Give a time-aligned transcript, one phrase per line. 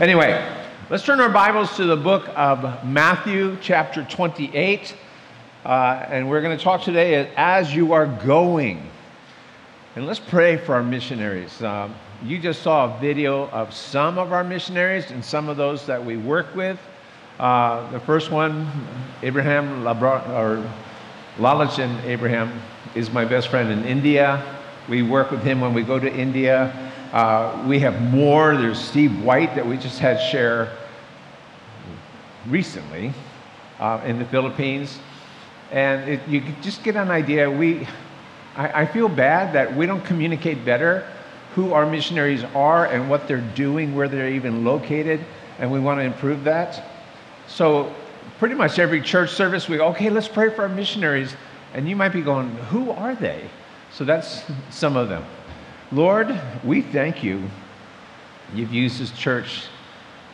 [0.00, 0.42] Anyway,
[0.88, 4.96] let's turn our Bibles to the book of Matthew, chapter 28.
[5.62, 8.82] Uh, and we're going to talk today as you are going.
[9.96, 11.62] And let's pray for our missionaries.
[11.62, 11.94] Um,
[12.24, 16.02] you just saw a video of some of our missionaries and some of those that
[16.02, 16.78] we work with.
[17.38, 18.66] Uh, the first one,
[19.22, 20.66] Abraham Labra- or
[21.36, 22.62] Lalachan Abraham,
[22.94, 24.42] is my best friend in India.
[24.88, 26.89] We work with him when we go to India.
[27.12, 28.56] Uh, we have more.
[28.56, 30.76] There's Steve White that we just had share
[32.46, 33.12] recently
[33.80, 34.98] uh, in the Philippines.
[35.72, 37.50] And it, you just get an idea.
[37.50, 37.86] We,
[38.56, 41.06] I, I feel bad that we don't communicate better
[41.54, 45.20] who our missionaries are and what they're doing, where they're even located,
[45.58, 46.84] and we want to improve that.
[47.48, 47.92] So,
[48.38, 51.34] pretty much every church service, we go, okay, let's pray for our missionaries.
[51.74, 53.50] And you might be going, who are they?
[53.92, 55.24] So, that's some of them.
[55.92, 57.50] Lord, we thank you.
[58.54, 59.64] You've used this church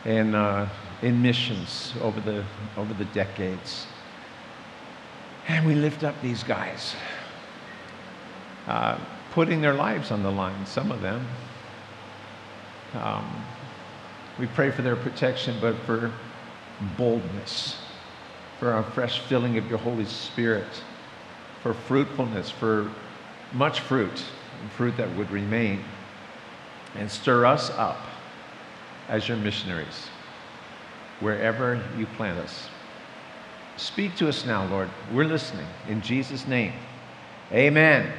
[0.05, 0.69] in, uh,
[1.01, 2.43] in missions over the,
[2.77, 3.87] over the decades.
[5.47, 6.95] And we lift up these guys,
[8.67, 8.99] uh,
[9.31, 11.27] putting their lives on the line, some of them.
[12.93, 13.43] Um,
[14.37, 16.11] we pray for their protection, but for
[16.97, 17.77] boldness,
[18.59, 20.83] for a fresh filling of your Holy Spirit,
[21.63, 22.91] for fruitfulness, for
[23.53, 24.23] much fruit,
[24.75, 25.83] fruit that would remain,
[26.95, 27.97] and stir us up
[29.09, 30.07] as your missionaries,
[31.19, 32.67] wherever you plant us.
[33.77, 34.89] Speak to us now, Lord.
[35.13, 35.67] We're listening.
[35.87, 36.73] In Jesus' name.
[37.51, 38.11] Amen.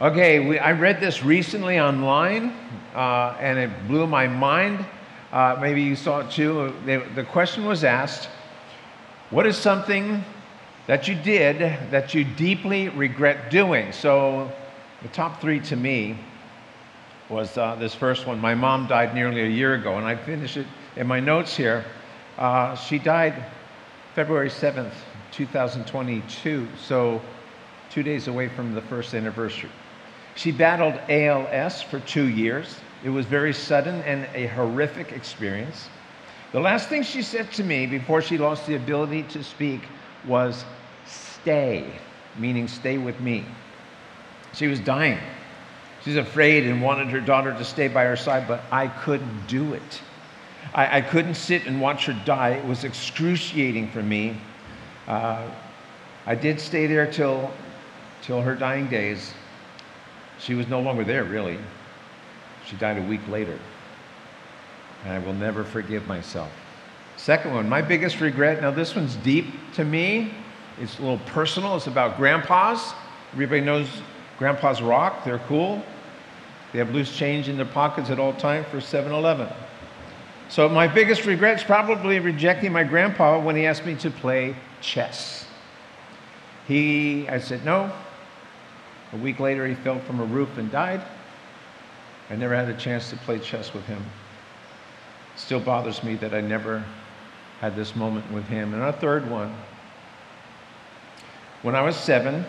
[0.00, 2.52] Okay, we, I read this recently online,
[2.94, 4.84] uh, and it blew my mind.
[5.32, 6.72] Uh, maybe you saw it too.
[6.86, 8.28] The, the question was asked
[9.30, 10.24] What is something
[10.86, 11.58] that you did
[11.90, 13.92] that you deeply regret doing?
[13.92, 14.52] So,
[15.04, 16.18] the top three to me
[17.28, 18.40] was uh, this first one.
[18.40, 21.84] My mom died nearly a year ago, and I finished it in my notes here.
[22.38, 23.44] Uh, she died
[24.14, 24.94] February 7th,
[25.30, 27.20] 2022, so
[27.90, 29.70] two days away from the first anniversary.
[30.36, 32.80] She battled ALS for two years.
[33.04, 35.90] It was very sudden and a horrific experience.
[36.52, 39.82] The last thing she said to me before she lost the ability to speak
[40.26, 40.64] was,
[41.06, 41.92] Stay,
[42.38, 43.44] meaning stay with me.
[44.54, 45.18] She was dying.
[46.04, 49.74] She's afraid and wanted her daughter to stay by her side, but I couldn't do
[49.74, 50.02] it.
[50.74, 52.50] I, I couldn't sit and watch her die.
[52.50, 54.36] It was excruciating for me.
[55.08, 55.48] Uh,
[56.26, 57.50] I did stay there till,
[58.22, 59.32] till her dying days.
[60.38, 61.58] She was no longer there, really.
[62.66, 63.58] She died a week later.
[65.04, 66.50] And I will never forgive myself.
[67.16, 68.60] Second one, my biggest regret.
[68.60, 70.34] Now, this one's deep to me.
[70.80, 71.76] It's a little personal.
[71.76, 72.92] It's about grandpas.
[73.32, 73.88] Everybody knows
[74.38, 75.24] grandpa's rock.
[75.24, 75.82] They're cool.
[76.72, 79.48] They have loose change in their pockets at all times for 7 Eleven.
[80.48, 84.54] So, my biggest regret is probably rejecting my grandpa when he asked me to play
[84.80, 85.46] chess.
[86.68, 87.90] He, I said no.
[89.12, 91.02] A week later, he fell from a roof and died.
[92.30, 94.04] I never had a chance to play chess with him.
[95.36, 96.84] Still bothers me that I never
[97.60, 98.74] had this moment with him.
[98.74, 99.54] And a third one.
[101.62, 102.44] When I was seven,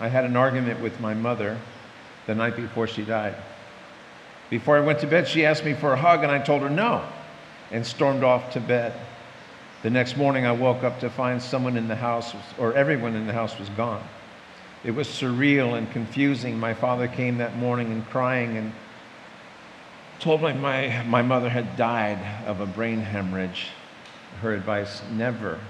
[0.00, 1.58] I had an argument with my mother
[2.26, 3.34] the night before she died.
[4.48, 6.70] Before I went to bed, she asked me for a hug, and I told her
[6.70, 7.04] no
[7.70, 8.94] and stormed off to bed.
[9.82, 13.26] The next morning, I woke up to find someone in the house, or everyone in
[13.26, 14.02] the house, was gone.
[14.82, 16.58] It was surreal and confusing.
[16.58, 18.72] My father came that morning and crying and
[20.18, 23.68] told me my, my mother had died of a brain hemorrhage.
[24.40, 25.60] Her advice never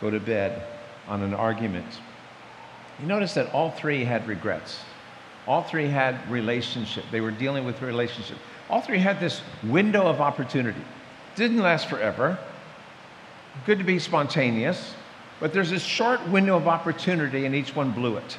[0.00, 0.62] go to bed
[1.08, 1.86] on an argument.
[3.02, 4.80] You notice that all three had regrets.
[5.48, 7.04] All three had relationship.
[7.10, 8.38] They were dealing with relationship.
[8.70, 10.80] All three had this window of opportunity.
[11.34, 12.38] Didn't last forever.
[13.66, 14.94] Good to be spontaneous,
[15.40, 18.38] but there's this short window of opportunity, and each one blew it.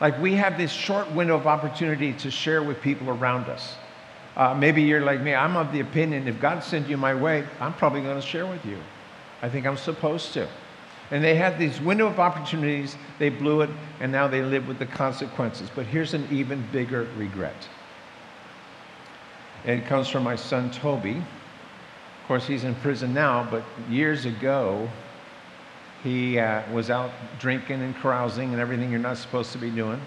[0.00, 3.76] Like we have this short window of opportunity to share with people around us.
[4.36, 5.32] Uh, maybe you're like me.
[5.32, 8.46] I'm of the opinion if God sent you my way, I'm probably going to share
[8.46, 8.78] with you.
[9.40, 10.48] I think I'm supposed to.
[11.14, 13.70] And they had these window of opportunities, they blew it,
[14.00, 15.70] and now they live with the consequences.
[15.72, 17.68] But here's an even bigger regret.
[19.64, 21.18] It comes from my son Toby.
[21.18, 24.90] Of course, he's in prison now, but years ago,
[26.02, 30.00] he uh, was out drinking and carousing and everything you're not supposed to be doing.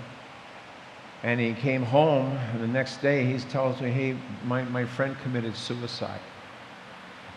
[1.24, 3.24] And he came home the next day.
[3.24, 6.20] He tells me, hey, my, my friend committed suicide.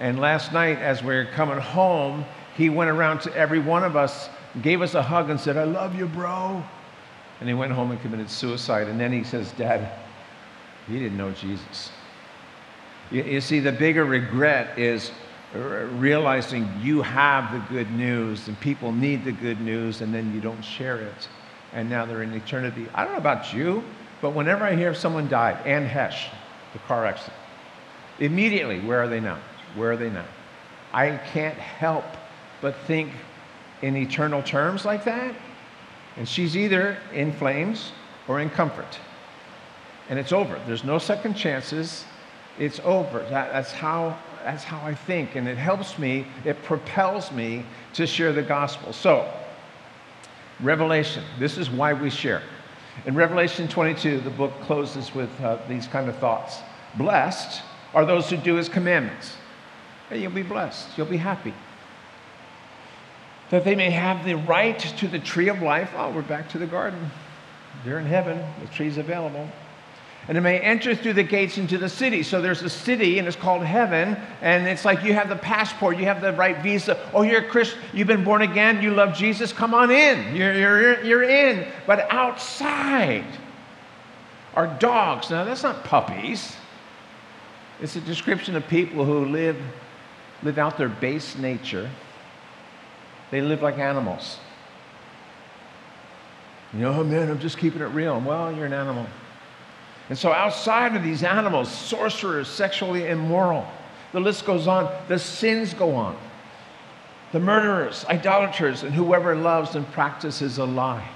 [0.01, 2.25] And last night, as we were coming home,
[2.61, 4.29] he went around to every one of us,
[4.61, 6.63] gave us a hug, and said, I love you, bro.
[7.41, 8.87] And he went home and committed suicide.
[8.87, 9.91] And then he says, Dad,
[10.87, 11.91] he didn't know Jesus.
[13.11, 15.11] You, you see, the bigger regret is
[15.55, 20.41] realizing you have the good news and people need the good news and then you
[20.43, 21.29] don't share it.
[21.73, 22.87] And now they're in eternity.
[22.95, 23.83] I don't know about you,
[24.21, 26.29] but whenever I hear someone died, Anne Heche,
[26.75, 27.39] the car accident,
[28.19, 29.39] immediately, where are they now?
[29.75, 30.27] Where are they now?
[30.93, 32.05] I can't help
[32.61, 33.13] but think
[33.83, 35.35] in eternal terms like that.
[36.17, 37.93] And she's either in flames
[38.29, 38.99] or in comfort.
[40.09, 40.61] And it's over.
[40.67, 42.05] There's no second chances.
[42.59, 43.21] It's over.
[43.31, 45.37] That, that's, how, that's how I think.
[45.37, 47.65] And it helps me, it propels me
[47.95, 48.93] to share the gospel.
[48.93, 49.33] So,
[50.59, 52.43] Revelation, this is why we share.
[53.07, 56.59] In Revelation 22, the book closes with uh, these kind of thoughts
[56.97, 57.63] Blessed
[57.95, 59.37] are those who do his commandments.
[60.11, 61.55] And you'll be blessed, you'll be happy.
[63.51, 65.91] That they may have the right to the tree of life.
[65.97, 67.11] Oh, we're back to the garden.
[67.85, 69.49] They're in heaven, the tree's available
[70.29, 72.23] and it may enter through the gates into the city.
[72.23, 75.97] So there's a city, and it's called heaven, and it's like you have the passport,
[75.97, 76.99] you have the right visa.
[77.13, 80.37] Oh, you're a Christian, you've been born again, you love Jesus, come on in.
[80.37, 81.67] You're, you're, you're in.
[81.87, 83.25] But outside
[84.55, 85.31] are dogs.
[85.31, 86.55] Now, that's not puppies,
[87.81, 89.57] it's a description of people who live,
[90.43, 91.91] live out their base nature.
[93.31, 94.39] They live like animals.
[96.73, 98.21] You know, oh man, I'm just keeping it real.
[98.21, 99.07] Well, you're an animal.
[100.09, 103.67] And so, outside of these animals, sorcerers, sexually immoral,
[104.13, 106.17] the list goes on, the sins go on.
[107.33, 111.09] The murderers, idolaters, and whoever loves and practices a lie.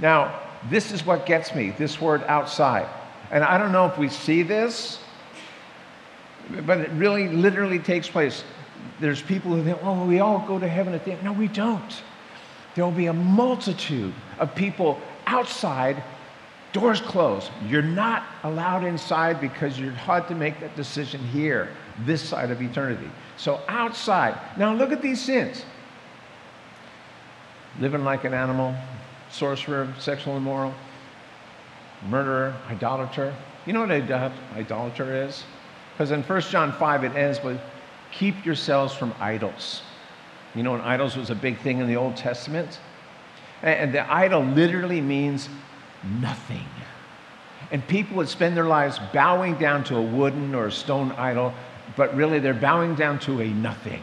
[0.00, 2.88] Now, this is what gets me this word outside.
[3.30, 4.98] And I don't know if we see this,
[6.66, 8.42] but it really literally takes place.
[9.00, 11.22] There's people who think, oh, we all go to heaven at the end.
[11.22, 12.02] No, we don't.
[12.74, 16.02] There will be a multitude of people outside
[16.72, 17.50] Doors closed.
[17.66, 21.70] You're not allowed inside because you're hard to make that decision here,
[22.04, 23.10] this side of eternity.
[23.38, 24.38] So outside.
[24.58, 25.64] Now look at these sins
[27.80, 28.74] living like an animal,
[29.30, 30.74] sorcerer, sexual immoral,
[32.08, 33.34] murderer, idolater.
[33.66, 35.44] You know what idolater is?
[35.92, 37.60] Because in 1 John 5 it ends with
[38.12, 39.82] keep yourselves from idols.
[40.54, 42.78] You know, and idols was a big thing in the Old Testament.
[43.62, 45.48] And the idol literally means
[46.20, 46.66] nothing.
[47.70, 51.52] And people would spend their lives bowing down to a wooden or a stone idol,
[51.96, 54.02] but really they're bowing down to a nothing.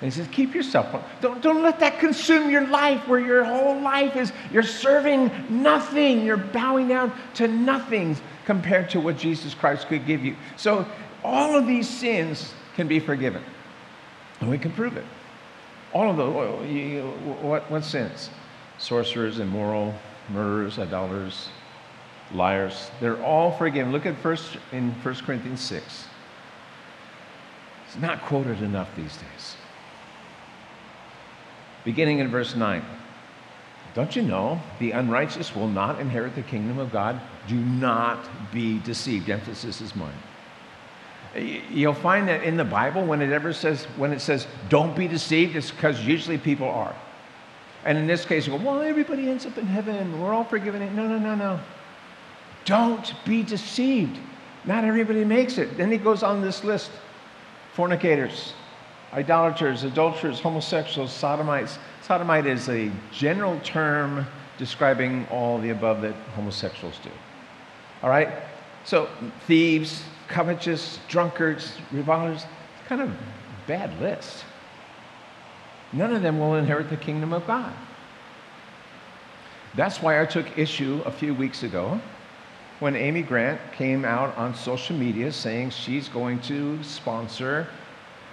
[0.00, 0.90] And he says, keep yourself.
[0.90, 5.30] From don't, don't let that consume your life where your whole life is you're serving
[5.48, 6.24] nothing.
[6.24, 10.36] You're bowing down to nothing compared to what Jesus Christ could give you.
[10.56, 10.86] So
[11.22, 13.42] all of these sins can be forgiven.
[14.40, 15.04] And we can prove it.
[15.92, 17.04] All of those.
[17.42, 18.30] What, what sins?
[18.78, 19.94] Sorcerers, immoral,
[20.30, 21.48] murderers, idolaters,
[22.32, 22.90] liars.
[23.00, 23.92] They're all forgiven.
[23.92, 26.06] Look at first in 1 Corinthians 6.
[27.86, 29.56] It's not quoted enough these days.
[31.84, 32.82] Beginning in verse 9.
[33.94, 37.20] Don't you know the unrighteous will not inherit the kingdom of God?
[37.46, 38.18] Do not
[38.50, 39.28] be deceived.
[39.28, 40.14] Emphasis is mine.
[41.34, 45.08] You'll find that in the Bible, when it ever says, when it says, don't be
[45.08, 46.94] deceived, it's because usually people are.
[47.84, 50.20] And in this case, you go, well, everybody ends up in heaven.
[50.20, 50.94] We're all forgiven.
[50.94, 51.60] No, no, no, no.
[52.64, 54.18] Don't be deceived.
[54.64, 55.76] Not everybody makes it.
[55.76, 56.90] Then he goes on this list
[57.74, 58.52] fornicators,
[59.12, 61.78] idolaters, adulterers, homosexuals, sodomites.
[62.02, 64.26] Sodomite is a general term
[64.58, 67.10] describing all the above that homosexuals do.
[68.02, 68.28] All right?
[68.84, 69.08] So,
[69.46, 72.44] thieves, covetous, drunkards, revilers,
[72.88, 73.10] kind of
[73.66, 74.44] bad list
[75.92, 77.72] none of them will inherit the kingdom of God.
[79.74, 82.00] That's why I took issue a few weeks ago
[82.80, 87.68] when Amy Grant came out on social media saying she's going to sponsor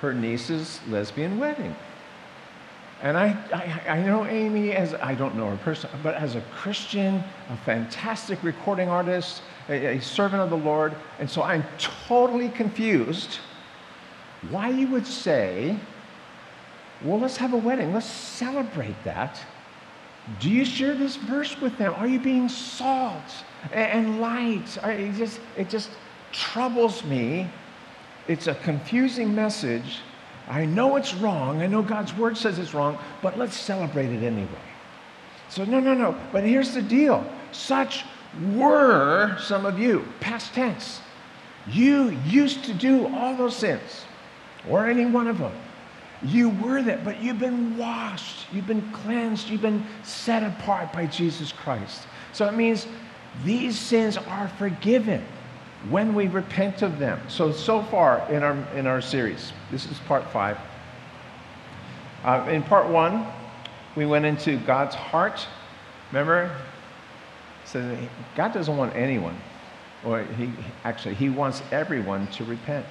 [0.01, 1.75] her niece's lesbian wedding.
[3.01, 6.41] And I, I, I, know Amy as, I don't know her personally, but as a
[6.53, 10.95] Christian, a fantastic recording artist, a, a servant of the Lord.
[11.19, 13.39] And so I'm totally confused
[14.49, 15.77] why you would say
[17.03, 17.93] well, let's have a wedding.
[17.93, 19.39] Let's celebrate that.
[20.39, 21.93] Do you share this verse with them?
[21.95, 24.77] Are you being salt and light?
[24.83, 25.89] It just, it just
[26.31, 27.49] troubles me.
[28.27, 29.99] It's a confusing message.
[30.49, 31.61] I know it's wrong.
[31.61, 34.49] I know God's word says it's wrong, but let's celebrate it anyway.
[35.47, 36.15] So, no, no, no.
[36.31, 38.03] But here's the deal such
[38.53, 41.01] were some of you, past tense.
[41.67, 44.05] You used to do all those sins,
[44.69, 45.53] or any one of them.
[46.21, 51.05] You were that, but you've been washed, you've been cleansed, you've been set apart by
[51.05, 52.07] Jesus Christ.
[52.33, 52.87] So it means
[53.45, 55.23] these sins are forgiven.
[55.87, 57.19] when we repent of them.
[57.29, 60.57] So, so far in our, in our series, this is part five.
[62.23, 63.25] Uh, in part one,
[63.95, 65.47] we went into God's heart.
[66.11, 66.53] Remember?
[67.71, 67.97] So
[68.35, 69.37] God doesn't want anyone,
[70.03, 70.51] or he
[70.83, 72.87] actually, he wants everyone to repent,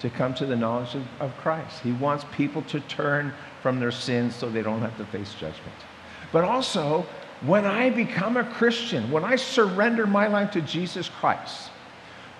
[0.00, 1.80] to come to the knowledge of, of Christ.
[1.82, 3.32] He wants people to turn
[3.62, 5.76] from their sins so they don't have to face judgment.
[6.32, 7.06] But also,
[7.42, 11.70] when I become a Christian, when I surrender my life to Jesus Christ,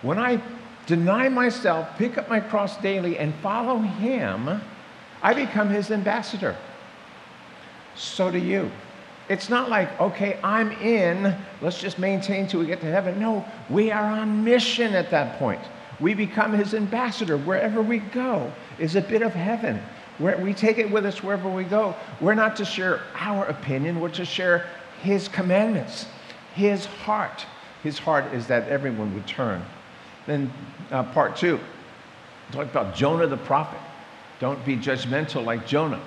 [0.01, 0.43] when I
[0.87, 4.61] deny myself, pick up my cross daily, and follow Him,
[5.23, 6.57] I become His ambassador.
[7.95, 8.69] So do you.
[9.29, 13.19] It's not like, okay, I'm in, let's just maintain till we get to heaven.
[13.19, 15.61] No, we are on mission at that point.
[16.01, 17.37] We become His ambassador.
[17.37, 19.81] Wherever we go is a bit of heaven.
[20.19, 21.95] We take it with us wherever we go.
[22.21, 24.67] We're not to share our opinion, we're to share
[25.03, 26.07] His commandments,
[26.55, 27.47] His heart.
[27.83, 29.65] His heart is that everyone would turn
[30.27, 30.53] then
[30.91, 31.59] uh, part two,
[32.53, 33.81] talk about Jonah the prophet.
[34.39, 36.01] Don't be judgmental like Jonah.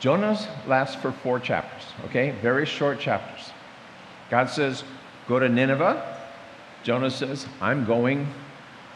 [0.00, 2.34] Jonah's lasts for four chapters, okay?
[2.42, 3.50] Very short chapters.
[4.30, 4.84] God says,
[5.28, 6.18] go to Nineveh.
[6.82, 8.28] Jonah says, I'm going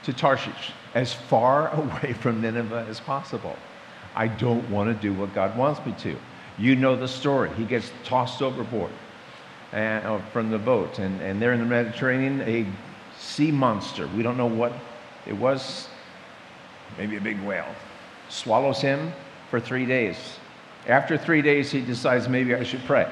[0.04, 3.57] to Tarshish, as far away from Nineveh as possible.
[4.14, 6.16] I don't want to do what God wants me to.
[6.59, 7.50] You know the story.
[7.54, 8.90] He gets tossed overboard
[9.73, 12.66] and, uh, from the boat, and, and there in the Mediterranean, a
[13.19, 14.09] sea monster.
[14.09, 14.73] We don't know what
[15.26, 15.88] it was.
[16.99, 17.73] Maybe a big whale.
[18.28, 19.12] Swallows him
[19.49, 20.16] for three days.
[20.87, 23.10] After three days, he decides maybe I should pray.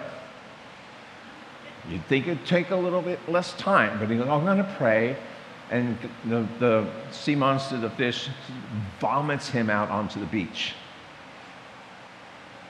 [1.88, 4.74] You'd think it'd take a little bit less time, but he goes, I'm going to
[4.76, 5.16] pray.
[5.70, 8.30] And the, the sea monster, the fish,
[9.00, 10.74] vomits him out onto the beach.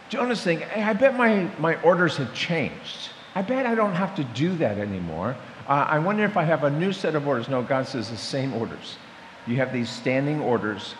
[0.08, 3.10] Jonah's thinking, hey, I bet my, my orders have changed.
[3.34, 5.36] I bet I don't have to do that anymore.
[5.68, 7.48] Uh, I wonder if I have a new set of orders.
[7.48, 8.96] No, God says the same orders.
[9.46, 10.94] You have these standing orders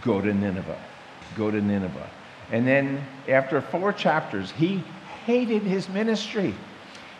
[0.00, 0.80] go to Nineveh.
[1.36, 2.08] Go to Nineveh.
[2.52, 4.84] And then after four chapters, he
[5.24, 6.54] hated his ministry.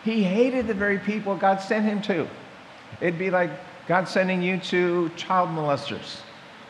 [0.05, 2.27] He hated the very people God sent him to.
[3.01, 3.49] It'd be like
[3.87, 6.21] God sending you to child molesters.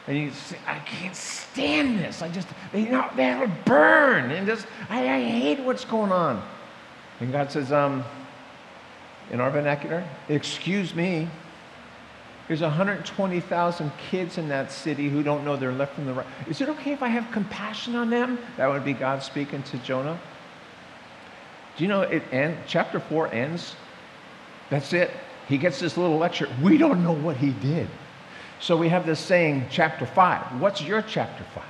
[0.08, 2.22] And you say, I can't stand this.
[2.22, 4.32] I just, you know, that'll burn.
[4.32, 6.42] And just, I, I hate what's going on.
[7.20, 8.04] And God says, um,
[9.32, 11.28] in our vernacular, excuse me,
[12.48, 16.26] there's 120,000 kids in that city who don't know their left from the right.
[16.50, 18.38] Is it okay if I have compassion on them?
[18.58, 20.20] That would be God speaking to Jonah.
[21.78, 23.76] Do you know it end, chapter 4 ends?
[24.70, 25.10] That's it.
[25.48, 26.50] He gets this little lecture.
[26.62, 27.88] We don't know what he did.
[28.60, 30.62] So we have this saying, chapter 5.
[30.62, 31.64] What's your chapter 5?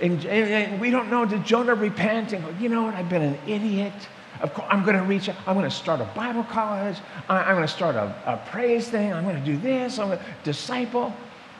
[0.00, 3.08] And, and, and we don't know, did Jonah repent and go, you know what, I've
[3.08, 3.92] been an idiot.
[4.40, 6.96] Of course, I'm going to reach, I'm going to start a Bible college.
[7.28, 9.12] I'm going to start a, a praise thing.
[9.12, 9.98] I'm going to do this.
[9.98, 11.12] I'm going to disciple.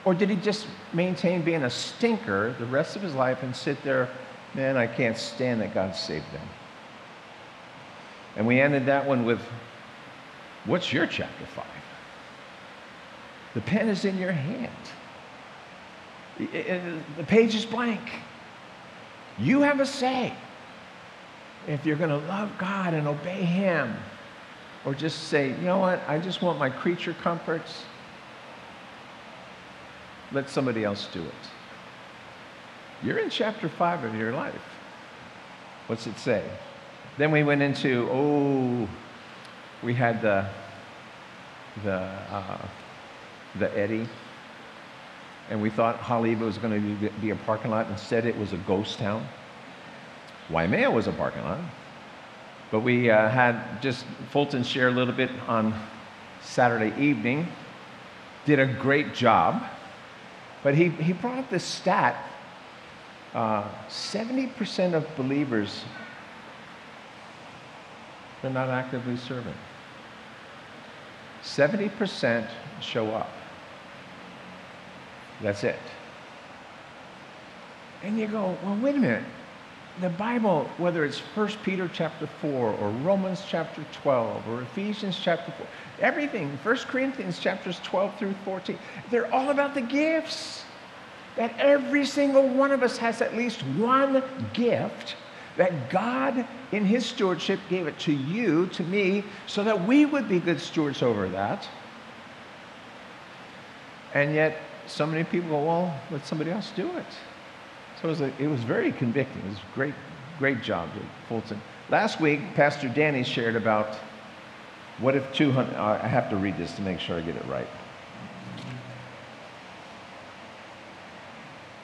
[0.05, 3.83] Or did he just maintain being a stinker the rest of his life and sit
[3.85, 4.09] there,
[4.55, 6.49] man, I can't stand that God saved them?
[8.37, 9.41] And we ended that one with,
[10.65, 11.65] what's your chapter 5?
[13.55, 14.71] The pen is in your hand.
[16.39, 18.01] The page is blank.
[19.39, 20.33] You have a say
[21.67, 23.95] if you're going to love God and obey Him,
[24.85, 27.85] or just say, you know what, I just want my creature comforts,
[30.33, 31.35] let somebody else do it.
[33.03, 34.55] You're in chapter 5 of your life.
[35.87, 36.45] What's it say?
[37.19, 38.89] Then we went into, oh,
[39.83, 40.47] we had the,
[41.83, 42.67] the, uh,
[43.59, 44.07] the Eddie,
[45.51, 47.89] and we thought Haleiwa was going to be a parking lot.
[47.89, 49.27] Instead, it was a ghost town.
[50.51, 51.59] Waimea was a parking lot.
[52.71, 55.75] But we uh, had just Fulton share a little bit on
[56.43, 57.49] Saturday evening.
[58.47, 59.63] Did a great job.
[60.63, 62.27] But he, he brought up this stat
[63.35, 65.85] uh, 70% of believers
[68.43, 69.55] they're not actively serving.
[71.43, 72.49] 70%
[72.81, 73.31] show up.
[75.43, 75.79] That's it.
[78.03, 79.25] And you go, well, wait a minute
[80.01, 85.53] the Bible, whether it's 1 Peter chapter 4 or Romans chapter 12 or Ephesians chapter
[85.53, 85.67] 4,
[86.01, 88.79] everything, 1 Corinthians chapters 12 through 14,
[89.11, 90.65] they're all about the gifts.
[91.37, 95.17] That every single one of us has at least one gift
[95.57, 100.29] that God, in His stewardship, gave it to you, to me, so that we would
[100.29, 101.69] be good stewards over that.
[104.15, 104.57] And yet,
[104.87, 107.07] so many people go, well, let somebody else do it.
[108.01, 109.43] So it was, a, it was very convicting.
[109.43, 109.95] It was a great,
[110.39, 110.89] great job,
[111.29, 111.61] Fulton.
[111.91, 113.95] Last week, Pastor Danny shared about
[115.01, 117.45] what if 200, uh, I have to read this to make sure I get it
[117.47, 117.67] right.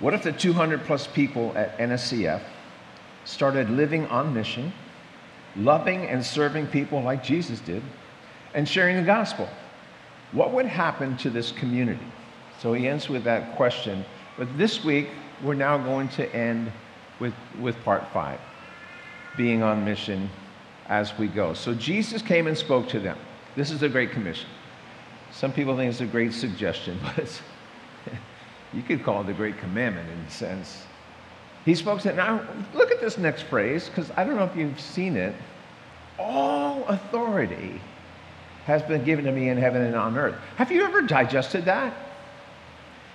[0.01, 2.43] What if the 200 plus people at NSCF
[3.25, 4.73] started living on mission,
[5.57, 7.83] loving and serving people like Jesus did,
[8.55, 9.49] and sharing the gospel?
[10.33, 12.07] What would happen to this community?
[12.61, 14.05] So he ends with that question.
[14.37, 15.09] But this week,
[15.43, 16.73] we're now going to end
[17.21, 18.41] with, with part five
[19.37, 20.31] being on mission
[20.89, 21.53] as we go.
[21.55, 23.19] So Jesus came and spoke to them.
[23.55, 24.49] This is a Great Commission.
[25.33, 27.41] Some people think it's a great suggestion, but it's,
[28.73, 30.85] you could call it a Great Commandment in a sense.
[31.65, 32.17] He spoke to them.
[32.17, 32.43] Now,
[32.75, 35.35] look at this next phrase, because I don't know if you've seen it.
[36.19, 37.81] All authority
[38.65, 40.37] has been given to me in heaven and on earth.
[40.57, 41.93] Have you ever digested that?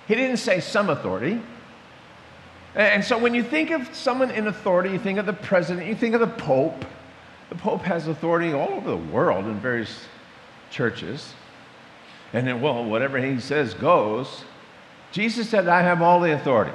[0.06, 1.40] He didn't say some authority.
[2.74, 5.94] And so when you think of someone in authority, you think of the president, you
[5.94, 6.84] think of the Pope.
[7.50, 10.04] The Pope has authority all over the world in various
[10.70, 11.34] churches.
[12.32, 14.44] And then, well, whatever he says goes.
[15.10, 16.72] Jesus said, I have all the authority,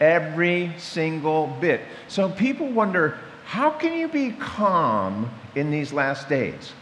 [0.00, 1.82] every single bit.
[2.08, 6.72] So people wonder, how can you be calm in these last days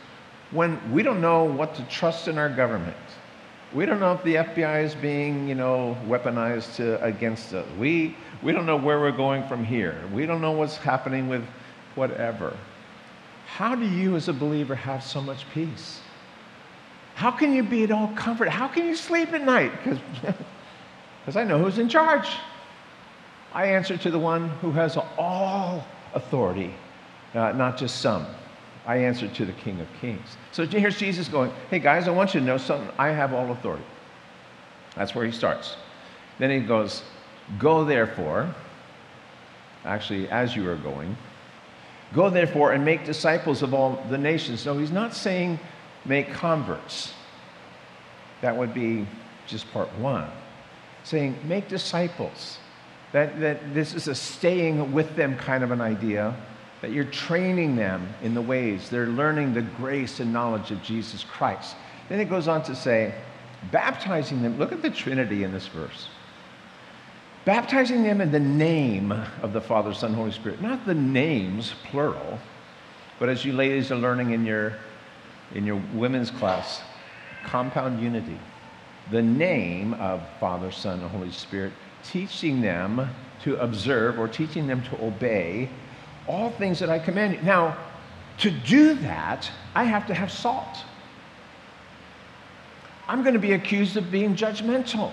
[0.52, 2.96] when we don't know what to trust in our government?
[3.74, 7.66] We don't know if the FBI is being, you know, weaponized to, against us.
[7.78, 9.98] We, we don't know where we're going from here.
[10.12, 11.42] We don't know what's happening with
[11.94, 12.54] whatever.
[13.46, 16.00] How do you, as a believer, have so much peace?
[17.14, 18.48] How can you be at all comfort?
[18.48, 19.72] How can you sleep at night?
[19.82, 22.28] Because I know who's in charge.
[23.54, 26.74] I answer to the one who has all authority,
[27.34, 28.26] uh, not just some.
[28.86, 30.36] I answer to the King of Kings.
[30.50, 32.90] So here's Jesus going, Hey guys, I want you to know something.
[32.98, 33.84] I have all authority.
[34.96, 35.76] That's where he starts.
[36.38, 37.02] Then he goes,
[37.58, 38.54] Go therefore,
[39.84, 41.16] actually, as you are going,
[42.14, 44.66] go therefore and make disciples of all the nations.
[44.66, 45.58] No, he's not saying
[46.04, 47.12] make converts.
[48.40, 49.06] That would be
[49.46, 50.28] just part one.
[51.04, 52.58] Saying make disciples.
[53.12, 56.34] That, that this is a staying with them kind of an idea
[56.82, 61.24] that you're training them in the ways, they're learning the grace and knowledge of Jesus
[61.24, 61.76] Christ.
[62.08, 63.14] Then it goes on to say,
[63.70, 64.58] baptizing them.
[64.58, 66.08] Look at the Trinity in this verse.
[67.44, 70.60] Baptizing them in the name of the Father, Son, Holy Spirit.
[70.60, 72.38] Not the names, plural,
[73.20, 74.74] but as you ladies are learning in your,
[75.54, 76.82] in your women's class,
[77.44, 78.38] compound unity.
[79.12, 83.08] The name of Father, Son, and Holy Spirit, teaching them
[83.44, 85.68] to observe or teaching them to obey
[86.26, 87.42] all things that I command you.
[87.42, 87.76] Now,
[88.38, 90.78] to do that, I have to have salt.
[93.08, 95.12] I'm going to be accused of being judgmental.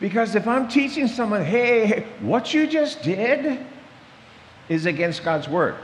[0.00, 3.64] Because if I'm teaching someone, hey, what you just did
[4.68, 5.76] is against God's word,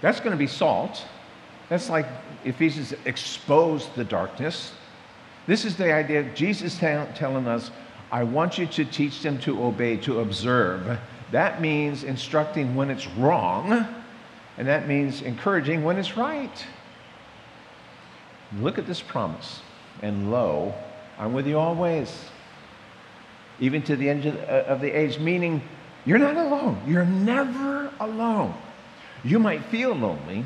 [0.00, 1.04] that's going to be salt.
[1.68, 2.06] That's like
[2.44, 4.72] Ephesians exposed the darkness.
[5.46, 7.70] This is the idea of Jesus telling us,
[8.10, 10.98] I want you to teach them to obey, to observe
[11.34, 13.88] that means instructing when it's wrong,
[14.56, 16.64] and that means encouraging when it's right.
[18.60, 19.60] Look at this promise.
[20.00, 20.72] And lo,
[21.18, 22.26] I'm with you always,
[23.58, 24.30] even to the end uh,
[24.68, 25.60] of the age, meaning
[26.06, 26.80] you're not alone.
[26.86, 28.54] You're never alone.
[29.24, 30.44] You might feel lonely.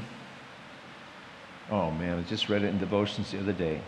[1.71, 3.83] Oh man, I just read it in devotions the other day.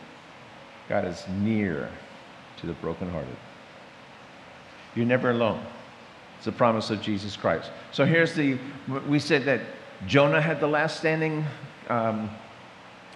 [0.91, 1.89] God is near
[2.59, 3.37] to the brokenhearted.
[4.95, 5.65] You're never alone.
[6.41, 7.71] It's the promise of Jesus Christ.
[7.93, 8.57] So here's the,
[9.07, 9.61] we said that
[10.07, 11.45] Jonah had the last standing
[11.91, 12.31] um,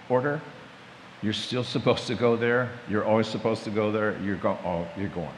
[0.09, 0.39] order.
[1.23, 2.69] You're still supposed to go there.
[2.87, 4.15] You're always supposed to go there.
[4.21, 5.33] You're, go- oh, you're going.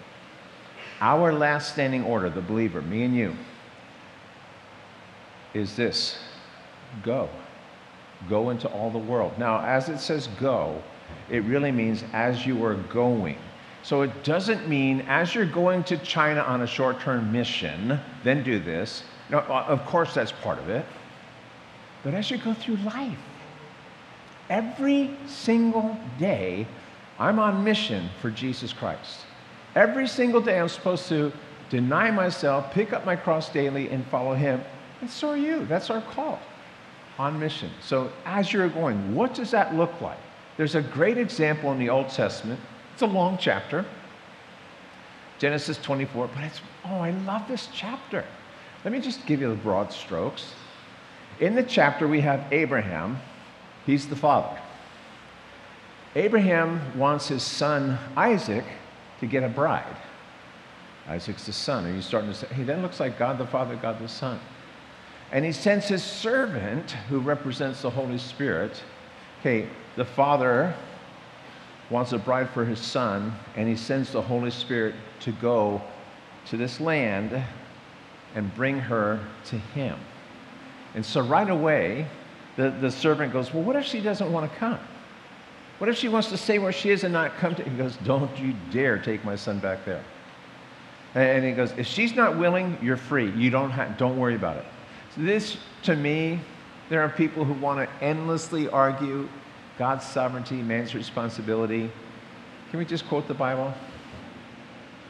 [1.00, 3.34] Our last standing order, the believer, me and you,
[5.54, 6.20] is this
[7.04, 7.30] go.
[8.28, 9.40] Go into all the world.
[9.40, 10.84] Now, as it says go,
[11.30, 13.38] it really means as you are going.
[13.88, 18.44] So it doesn't mean as you're going to China on a short term mission, then
[18.44, 19.04] do this.
[19.30, 20.86] Now, of course, that's part of it.
[22.04, 23.18] But as you go through life,
[24.50, 26.68] every single day,
[27.18, 29.22] I'm on mission for Jesus Christ.
[29.74, 31.32] Every single day, I'm supposed to
[31.70, 34.62] deny myself, pick up my cross daily, and follow Him.
[35.00, 35.66] And so are you.
[35.66, 36.42] That's our call
[37.18, 37.70] on mission.
[37.82, 40.20] So as you're going, what does that look like?
[40.58, 42.60] There's a great example in the Old Testament
[42.98, 43.86] it's a long chapter,
[45.38, 48.26] Genesis 24, but it's, oh, I love this chapter.
[48.84, 50.54] Let me just give you the broad strokes.
[51.40, 53.20] In the chapter, we have Abraham,
[53.86, 54.60] he's the father.
[56.16, 58.66] Abraham wants his son Isaac
[59.20, 59.96] to get a bride.
[61.08, 61.86] Isaac's the son.
[61.86, 64.40] Are you starting to say, hey, that looks like God the Father, God the Son?
[65.32, 68.82] And he sends his servant, who represents the Holy Spirit.
[69.42, 70.74] Okay, the father
[71.90, 75.82] wants a bride for his son, and he sends the Holy Spirit to go
[76.48, 77.44] to this land
[78.36, 79.98] and bring her to him.
[80.96, 82.08] And so right away,
[82.56, 84.80] the, the servant goes, Well, what if she doesn't want to come?
[85.78, 87.64] What if she wants to stay where she is and not come to?
[87.64, 90.04] He goes, Don't you dare take my son back there.
[91.16, 93.32] And he goes, If she's not willing, you're free.
[93.32, 94.66] You don't, have, don't worry about it.
[95.16, 96.40] So this, to me,
[96.90, 99.30] there are people who want to endlessly argue
[99.78, 101.92] God's sovereignty, man's responsibility.
[102.70, 103.74] Can we just quote the Bible?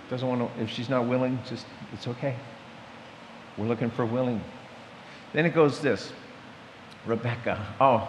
[0.10, 2.36] Doesn't want to, if she's not willing, just, it's okay.
[3.58, 4.41] We're looking for willing.
[5.34, 6.12] Then it goes this
[7.06, 7.65] Rebecca.
[7.80, 8.08] Oh,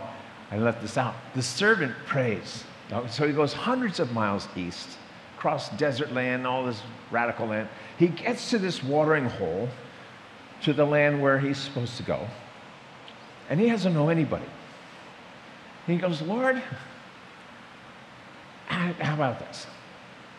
[0.51, 1.15] I left this out.
[1.35, 2.65] The servant prays.
[3.11, 4.99] So he goes hundreds of miles east,
[5.37, 7.69] across desert land, all this radical land.
[7.99, 9.69] He gets to this watering hole,
[10.63, 12.27] to the land where he's supposed to go,
[13.49, 14.47] and he doesn't know anybody.
[15.89, 16.63] He goes, Lord,
[18.67, 19.67] how about this?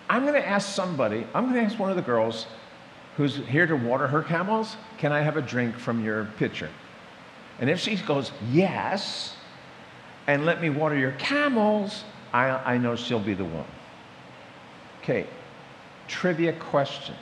[0.08, 2.46] I'm going to ask somebody, I'm going to ask one of the girls
[3.18, 6.70] who's here to water her camels, can I have a drink from your pitcher?
[7.60, 9.36] And if she goes, yes,
[10.28, 13.66] and let me water your camels, I, I know she'll be the one.
[15.02, 15.26] Okay,
[16.08, 17.16] trivia question.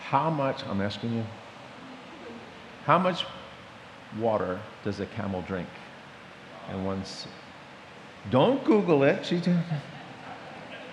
[0.00, 1.24] How much, I'm asking you,
[2.84, 3.26] how much
[4.18, 5.68] water does a camel drink?
[6.68, 7.26] And once,
[8.30, 9.26] don't Google it.
[9.26, 9.40] She,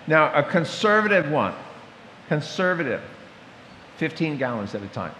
[0.06, 1.54] now, a conservative one,
[2.28, 3.02] conservative,
[3.98, 5.14] 15 gallons at a time,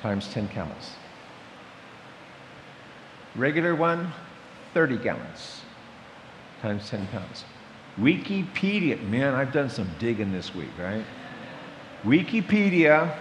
[0.00, 0.92] times 10 camels.
[3.34, 4.12] Regular one,
[4.72, 5.60] 30 gallons,
[6.62, 7.44] times 10 pounds.
[7.98, 11.04] Wikipedia, man, I've done some digging this week, right?
[12.04, 13.14] Wikipedia,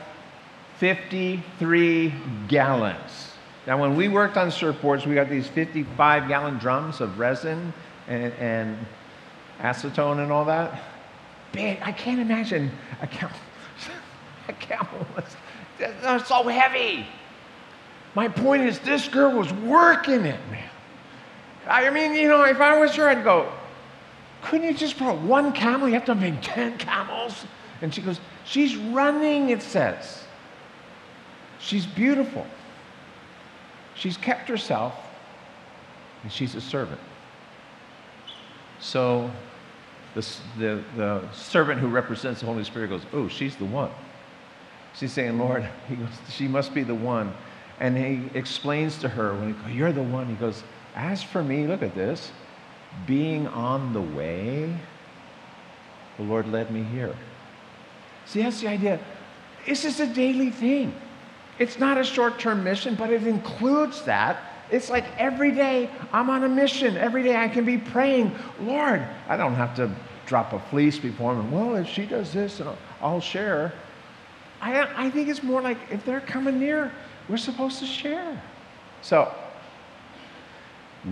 [0.78, 2.13] 53
[2.47, 3.35] gallons.
[3.67, 7.73] Now, when we worked on surfboards, we got these 55 gallon drums of resin
[8.08, 8.78] and, and
[9.60, 10.82] acetone and all that.
[11.51, 12.69] Big, I can't imagine
[13.01, 13.36] a camel.
[14.47, 17.08] a camel was so heavy.
[18.13, 20.69] My point is, this girl was working it, man.
[21.67, 23.51] I mean, you know, if I was her, I'd go,
[24.43, 25.88] couldn't you just put one camel?
[25.88, 27.45] You have to make 10 camels?
[27.82, 30.23] And she goes, she's running, it says.
[31.60, 32.45] She's beautiful.
[33.95, 34.93] She's kept herself,
[36.23, 36.99] and she's a servant.
[38.79, 39.31] So
[40.13, 40.25] the,
[40.58, 43.91] the, the servant who represents the Holy Spirit goes, Oh, she's the one.
[44.95, 47.34] She's saying, Lord, he goes, she must be the one.
[47.79, 50.27] And he explains to her, when he goes, You're the one.
[50.27, 50.63] He goes,
[50.95, 52.31] As for me, look at this,
[53.05, 54.73] being on the way,
[56.17, 57.15] the Lord led me here.
[58.25, 58.99] See, that's the idea.
[59.65, 60.93] This is a daily thing.
[61.60, 64.38] It's not a short term mission, but it includes that.
[64.72, 66.98] It's like every day I'm on a mission.
[66.98, 69.91] Every day I can be praying, Lord, I don't have to
[70.26, 71.52] drop a fleece before him.
[71.52, 72.70] Well, if she does this, and
[73.02, 73.74] I'll share.
[74.62, 76.91] I, I think it's more like if they're coming near,
[77.30, 78.41] we're supposed to share.
[79.02, 79.32] So,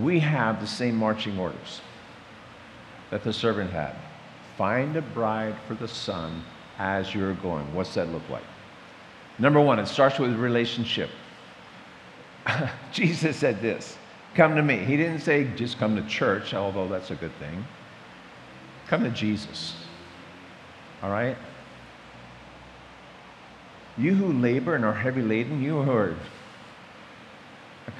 [0.02, 1.82] we have the same marching orders
[3.12, 3.96] that the servant had.
[4.58, 6.44] Find a bride for the son
[6.80, 7.72] as you're going.
[7.76, 8.44] What's that look like?
[9.40, 11.10] Number one, it starts with relationship.
[12.92, 13.98] Jesus said this
[14.36, 14.78] come to me.
[14.78, 17.66] He didn't say just come to church, although that's a good thing.
[18.88, 19.76] Come to Jesus.
[21.02, 21.38] All right?
[23.98, 26.16] You who labor and are heavy laden, you who are,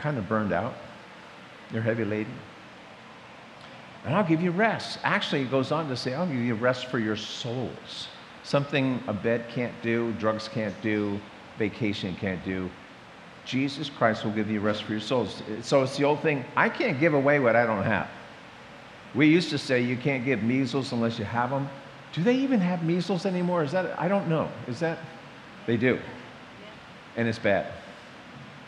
[0.02, 0.74] kind of burned out,
[1.72, 2.34] you're heavy laden.
[4.04, 5.00] And I'll give you rest.
[5.04, 8.08] Actually, it goes on to say, I'll give you rest for your souls.
[8.44, 11.20] Something a bed can't do, drugs can't do,
[11.58, 12.70] vacation can't do.
[13.46, 15.42] Jesus Christ will give you rest for your souls.
[15.62, 18.10] So it's the old thing I can't give away what I don't have.
[19.16, 21.70] We used to say you can't give measles unless you have them.
[22.14, 23.64] Do they even have measles anymore?
[23.64, 24.50] Is that, I don't know.
[24.68, 25.00] Is that,
[25.66, 26.00] they do.
[27.16, 27.72] And it's bad.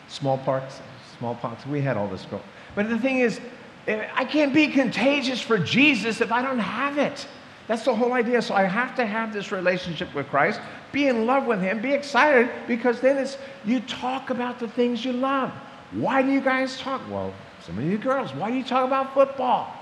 [0.08, 0.80] Smallpox,
[1.18, 2.26] smallpox, we had all this.
[2.74, 3.40] But the thing is,
[3.88, 7.26] eh, I can't be contagious for Jesus if I don't have it.
[7.68, 8.40] That's the whole idea.
[8.42, 10.60] So I have to have this relationship with Christ,
[10.92, 15.04] be in love with Him, be excited, because then it's you talk about the things
[15.04, 15.52] you love.
[15.92, 17.02] Why do you guys talk?
[17.10, 19.72] Well, some of you girls, why do you talk about football?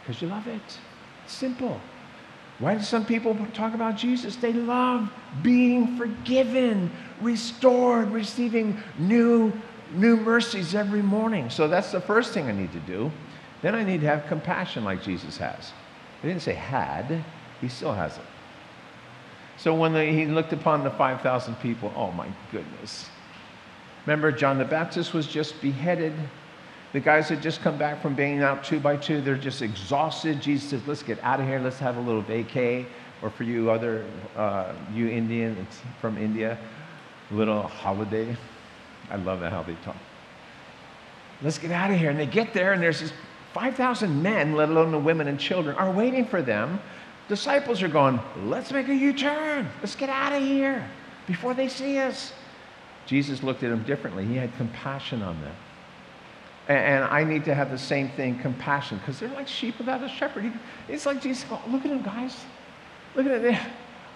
[0.00, 0.78] Because you love it.
[1.26, 1.80] Simple.
[2.58, 4.36] Why do some people talk about Jesus?
[4.36, 5.10] They love
[5.42, 9.52] being forgiven, restored, receiving new,
[9.94, 11.48] new mercies every morning.
[11.48, 13.10] So that's the first thing I need to do.
[13.62, 15.72] Then I need to have compassion like Jesus has.
[16.22, 17.24] He didn't say had,
[17.60, 18.24] he still has it.
[19.56, 23.08] So when the, he looked upon the 5,000 people, oh my goodness.
[24.06, 26.14] Remember, John the Baptist was just beheaded.
[26.92, 29.20] The guys had just come back from being out two by two.
[29.20, 30.40] They're just exhausted.
[30.40, 31.60] Jesus says, let's get out of here.
[31.60, 32.86] Let's have a little vacay.
[33.22, 34.04] or for you other,
[34.36, 36.58] uh, you Indians from India,
[37.30, 38.34] a little holiday.
[39.10, 39.96] I love how they talk.
[41.42, 42.10] Let's get out of here.
[42.10, 43.12] And they get there, and there's this
[43.52, 46.80] 5,000 men, let alone the women and children, are waiting for them.
[47.28, 49.68] Disciples are going, let's make a U turn.
[49.80, 50.88] Let's get out of here
[51.26, 52.32] before they see us.
[53.06, 54.24] Jesus looked at them differently.
[54.24, 55.54] He had compassion on them.
[56.68, 60.08] And, I need to have the same thing compassion because they're like sheep without a
[60.08, 60.52] shepherd.
[60.88, 62.36] It's like Jesus, oh, look at them, guys.
[63.16, 63.58] Look at it.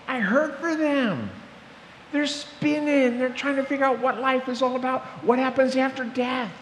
[0.07, 1.31] I hurt for them.
[2.13, 3.19] They're spinning.
[3.19, 5.03] They're trying to figure out what life is all about.
[5.25, 6.53] What happens after death?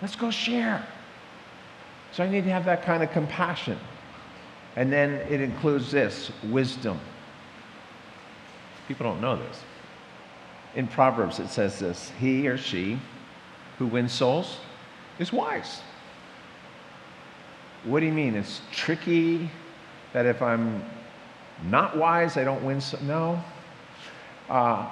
[0.00, 0.86] Let's go share.
[2.14, 3.76] So I need to have that kind of compassion.
[4.76, 7.00] And then it includes this wisdom.
[8.86, 9.60] People don't know this.
[10.76, 13.00] In Proverbs, it says this He or she
[13.78, 14.58] who wins souls
[15.18, 15.80] is wise.
[17.82, 18.36] What do you mean?
[18.36, 19.50] It's tricky
[20.12, 20.84] that if I'm
[21.68, 22.80] not wise, I don't win.
[22.80, 23.42] So, no.
[24.48, 24.88] Uh,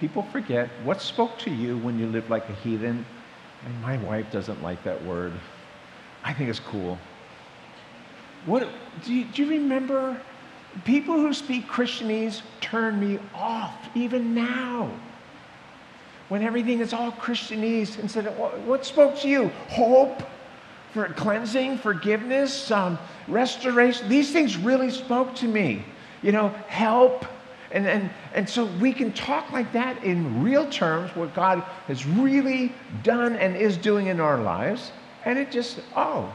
[0.00, 3.06] people forget what spoke to you when you lived like a heathen.
[3.64, 5.32] And my wife doesn't like that word.
[6.22, 6.98] I think it's cool.
[8.46, 8.68] What
[9.04, 10.20] do you, do you remember?
[10.84, 14.90] People who speak Christianese turn me off even now.
[16.28, 19.48] When everything is all Christianese, instead of what spoke to you?
[19.68, 20.22] Hope,
[20.92, 22.98] for cleansing, forgiveness, um,
[23.28, 24.08] restoration.
[24.08, 25.84] These things really spoke to me.
[26.22, 27.24] You know, help.
[27.74, 31.58] And, and, and so we can talk like that in real terms, what God
[31.88, 34.92] has really done and is doing in our lives.
[35.24, 36.32] And it just, oh,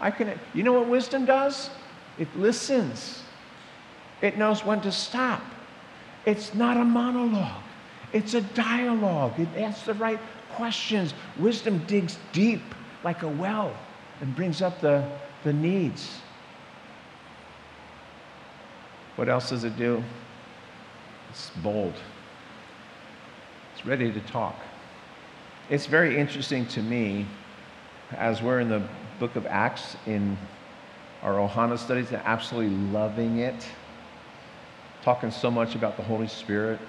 [0.00, 1.70] I can, you know what wisdom does?
[2.18, 3.22] It listens.
[4.20, 5.42] It knows when to stop.
[6.26, 7.62] It's not a monologue,
[8.12, 9.38] it's a dialogue.
[9.38, 10.18] It asks the right
[10.54, 11.14] questions.
[11.38, 12.62] Wisdom digs deep
[13.04, 13.74] like a well
[14.20, 15.08] and brings up the,
[15.44, 16.20] the needs.
[19.14, 20.02] What else does it do?
[21.30, 21.94] It's bold.
[23.74, 24.56] It's ready to talk.
[25.68, 27.24] It's very interesting to me
[28.10, 28.82] as we're in the
[29.20, 30.36] book of Acts in
[31.22, 33.64] our Ohana studies and absolutely loving it,
[35.02, 36.80] talking so much about the Holy Spirit.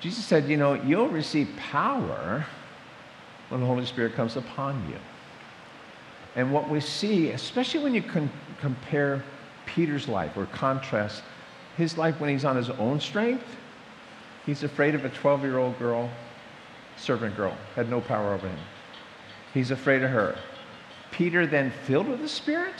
[0.00, 2.44] Jesus said, You know, you'll receive power
[3.48, 4.98] when the Holy Spirit comes upon you.
[6.36, 8.04] And what we see, especially when you
[8.60, 9.22] compare
[9.64, 11.22] Peter's life or contrast
[11.78, 13.46] his life when he's on his own strength,
[14.44, 16.10] he's afraid of a 12 year old girl,
[16.96, 18.58] servant girl, had no power over him.
[19.54, 20.36] He's afraid of her.
[21.12, 22.74] Peter, then filled with the Spirit,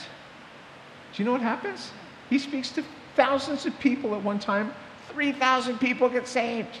[1.13, 1.91] do you know what happens?
[2.29, 2.83] He speaks to
[3.15, 4.73] thousands of people at one time.
[5.13, 6.79] 3,000 people get saved.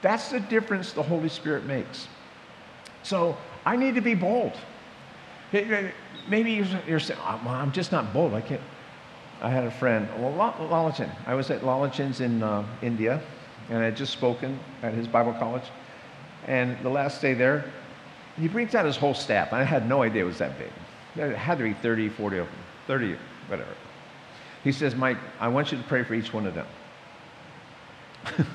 [0.00, 2.08] That's the difference the Holy Spirit makes.
[3.04, 4.52] So I need to be bold.
[5.52, 8.34] Maybe you're, saying, oh, well, I'm just not bold.
[8.34, 8.60] I can't.
[9.42, 10.40] I had a friend, well.
[11.26, 13.20] I was at Lalachin's in uh, India,
[13.68, 15.64] and I had just spoken at his Bible college.
[16.46, 17.64] And the last day there,
[18.40, 19.52] he brings out his whole staff.
[19.52, 20.70] I had no idea it was that big.
[21.16, 22.54] It had to be 30, 40 of them,
[22.86, 23.16] 30,
[23.48, 23.74] whatever.
[24.62, 26.66] He says, Mike, I want you to pray for each one of them.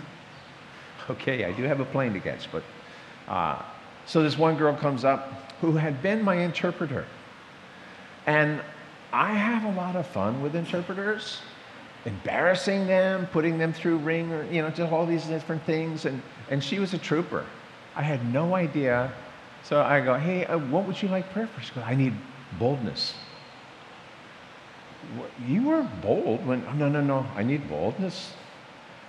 [1.09, 2.63] okay, I do have a plane to catch, but
[3.27, 3.61] uh,
[4.05, 7.05] so this one girl comes up who had been my interpreter.
[8.25, 8.61] And
[9.13, 11.39] I have a lot of fun with interpreters,
[12.05, 16.05] embarrassing them, putting them through ring, or, you know, just all these different things.
[16.05, 17.45] And, and she was a trooper.
[17.95, 19.11] I had no idea.
[19.63, 21.61] So I go, hey, uh, what would you like prayer for?
[21.61, 22.13] She goes, I need
[22.59, 23.13] boldness.
[25.47, 28.33] You were bold when, oh, no, no, no, I need boldness.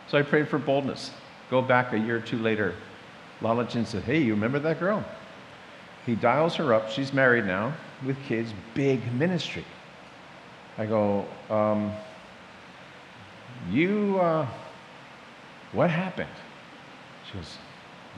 [0.08, 1.10] So I prayed for boldness.
[1.50, 2.74] Go back a year or two later.
[3.40, 5.04] Lalachin said, Hey, you remember that girl?
[6.06, 6.90] He dials her up.
[6.90, 9.64] She's married now with kids, big ministry.
[10.78, 11.92] I go, um,
[13.70, 14.46] You, uh,
[15.72, 16.30] what happened?
[17.26, 17.58] She goes,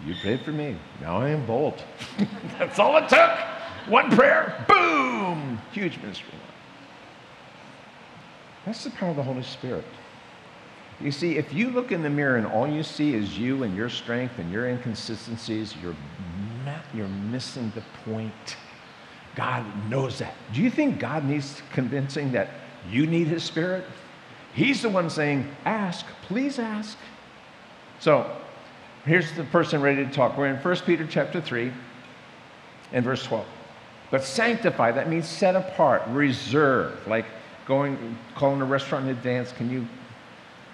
[0.07, 0.77] You prayed for me.
[1.01, 1.83] Now I am bold.
[2.59, 3.31] That's all it took.
[3.88, 5.59] One prayer, boom!
[5.73, 6.35] Huge ministry.
[8.66, 9.87] That's the power of the Holy Spirit.
[11.01, 13.75] You see, if you look in the mirror and all you see is you and
[13.75, 15.96] your strength and your inconsistencies, you're,
[16.92, 18.57] you're missing the point.
[19.37, 20.35] God knows that.
[20.53, 22.51] Do you think God needs convincing that
[22.90, 23.85] you need His Spirit?
[24.53, 26.99] He's the one saying, Ask, please ask.
[28.01, 28.31] So
[29.05, 30.37] here's the person ready to talk.
[30.37, 31.73] We're in 1 Peter chapter 3
[32.93, 33.47] and verse 12.
[34.11, 37.27] But sanctify, that means set apart, reserve, like
[37.66, 39.53] going, calling a restaurant in advance.
[39.53, 39.87] Can you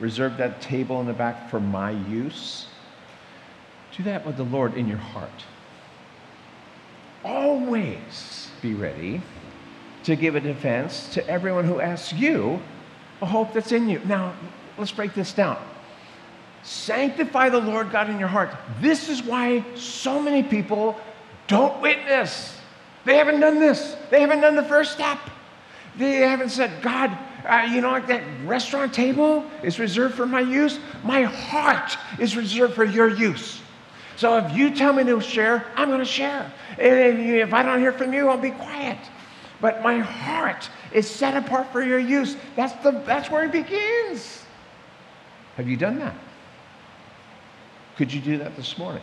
[0.00, 2.66] reserve that table in the back for my use.
[3.96, 5.44] Do that with the Lord in your heart.
[7.24, 9.22] Always be ready
[10.02, 12.60] to give a defense to everyone who asks you
[13.22, 14.00] a hope that's in you.
[14.06, 14.34] Now,
[14.76, 15.56] let's break this down.
[16.64, 18.50] Sanctify the Lord God in your heart.
[18.80, 20.98] This is why so many people
[21.46, 22.58] don't witness.
[23.04, 25.18] They haven't done this, they haven't done the first step.
[25.96, 30.40] They haven't said, God, uh, you know, like that restaurant table is reserved for my
[30.40, 30.80] use.
[31.04, 33.62] My heart is reserved for your use.
[34.16, 36.50] So if you tell me to share, I'm going to share.
[36.78, 38.98] And if I don't hear from you, I'll be quiet.
[39.60, 42.36] But my heart is set apart for your use.
[42.56, 44.44] That's, the, that's where it begins.
[45.56, 46.14] Have you done that?
[47.96, 49.02] Could you do that this morning?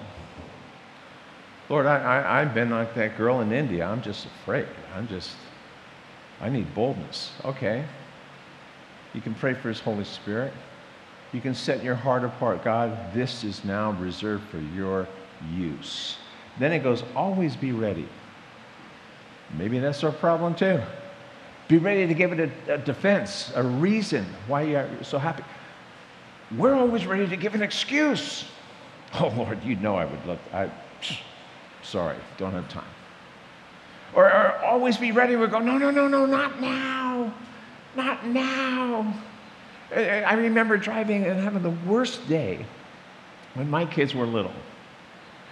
[1.69, 3.85] Lord, I, I, I've been like that girl in India.
[3.85, 4.67] I'm just afraid.
[4.95, 5.35] I'm just,
[6.41, 7.31] I need boldness.
[7.45, 7.83] Okay.
[9.13, 10.53] You can pray for His Holy Spirit.
[11.33, 12.63] You can set your heart apart.
[12.63, 15.07] God, this is now reserved for your
[15.55, 16.17] use.
[16.59, 18.07] Then it goes, always be ready.
[19.57, 20.79] Maybe that's our problem too.
[21.67, 25.43] Be ready to give it a, a defense, a reason why you're so happy.
[26.55, 28.45] We're always ready to give an excuse.
[29.19, 30.69] Oh, Lord, you know I would love, I,
[31.81, 32.83] sorry, don't have time.
[34.13, 35.35] Or, or always be ready.
[35.35, 37.33] We go, no, no, no, no, not now.
[37.95, 39.13] Not now.
[39.95, 42.65] I remember driving and having the worst day
[43.53, 44.53] when my kids were little.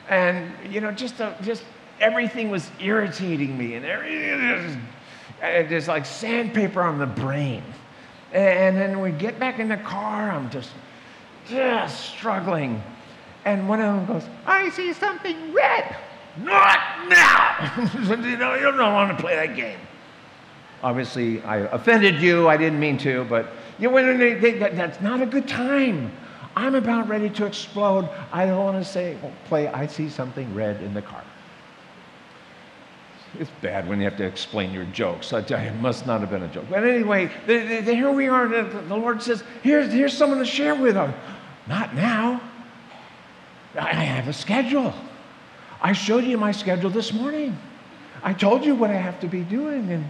[0.09, 1.63] And, you know, just, a, just
[1.99, 7.63] everything was irritating me and everything was just like sandpaper on the brain.
[8.33, 10.71] And then we get back in the car, I'm just,
[11.47, 12.81] just struggling.
[13.45, 15.95] And one of them goes, I see something red.
[16.39, 17.89] Not now.
[18.09, 19.79] you know, you don't want to play that game.
[20.83, 22.47] Obviously, I offended you.
[22.47, 23.47] I didn't mean to, but
[23.81, 26.11] you know, they, they, that, that's not a good time.
[26.55, 28.07] I'm about ready to explode.
[28.31, 31.23] I don't want to say, oh, play, I see something red in the car.
[33.39, 35.31] It's bad when you have to explain your jokes.
[35.31, 36.65] I tell you, it must not have been a joke.
[36.69, 38.47] But anyway, the, the, here we are.
[38.47, 40.95] The, the, Lord says, here's, here's someone to share with.
[40.95, 42.41] Not now.
[43.73, 44.93] I have a schedule.
[45.81, 47.57] I showed you my schedule this morning.
[48.21, 49.89] I told you what I have to be doing.
[49.89, 50.09] And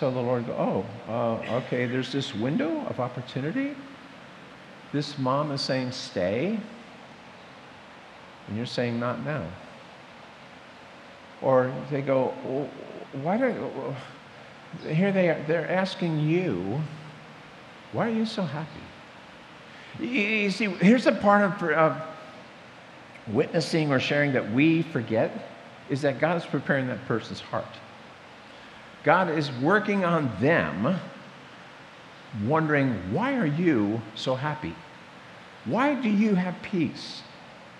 [0.00, 3.76] so the Lord goes, oh, uh, okay, there's this window of opportunity.
[4.92, 6.58] This mom is saying, stay.
[8.48, 9.44] And you're saying, not now.
[11.42, 12.70] Or they go, well,
[13.22, 13.94] why don't?"
[14.88, 16.80] here they are, they're asking you,
[17.92, 18.80] why are you so happy?
[19.98, 22.02] You see, here's the part of, of
[23.28, 25.50] witnessing or sharing that we forget
[25.90, 27.66] is that God is preparing that person's heart.
[29.04, 30.98] God is working on them,
[32.44, 34.74] wondering, why are you so happy?
[35.64, 37.22] Why do you have peace?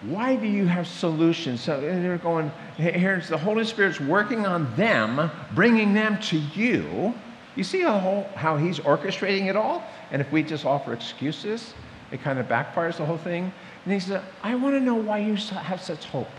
[0.02, 1.60] Why do you have solutions?
[1.60, 7.14] So they're going, here's the Holy Spirit's working on them, bringing them to you.
[7.54, 9.84] You see how, how he's orchestrating it all?
[10.10, 11.74] And if we just offer excuses,
[12.10, 13.52] it kind of backfires the whole thing.
[13.84, 16.30] And he said, I want to know why you have such hope.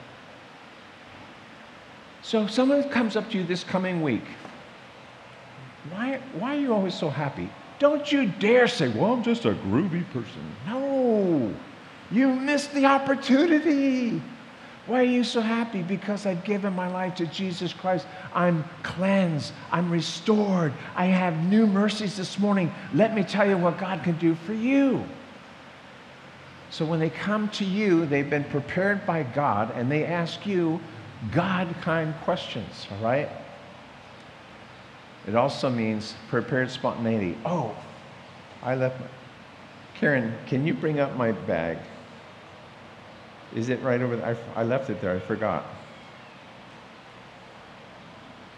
[2.24, 4.24] So if someone comes up to you this coming week,
[5.90, 7.50] why, why are you always so happy?
[7.80, 10.56] Don't you dare say, well, I'm just a groovy person.
[10.68, 11.54] No.
[12.12, 14.22] You missed the opportunity.
[14.86, 15.82] Why are you so happy?
[15.82, 18.06] Because I've given my life to Jesus Christ.
[18.34, 19.54] I'm cleansed.
[19.72, 20.74] I'm restored.
[20.96, 22.74] I have new mercies this morning.
[22.94, 25.04] Let me tell you what God can do for you.
[26.70, 30.80] So when they come to you, they've been prepared by God and they ask you
[31.32, 33.30] God kind questions, all right?
[35.28, 37.38] It also means prepared spontaneity.
[37.46, 37.76] Oh,
[38.64, 39.08] I left my.
[39.96, 41.78] Karen, can you bring up my bag?
[43.56, 44.38] Is it right over there?
[44.56, 45.16] I, I left it there.
[45.16, 45.66] I forgot.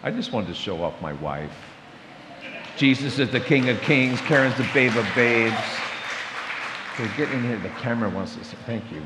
[0.02, 1.52] I just wanted to show off my wife.
[2.76, 4.20] Jesus is the King of Kings.
[4.22, 5.56] Karen's the Babe of Babes.
[6.94, 7.58] Okay, get in here.
[7.58, 9.02] The camera wants to say thank you.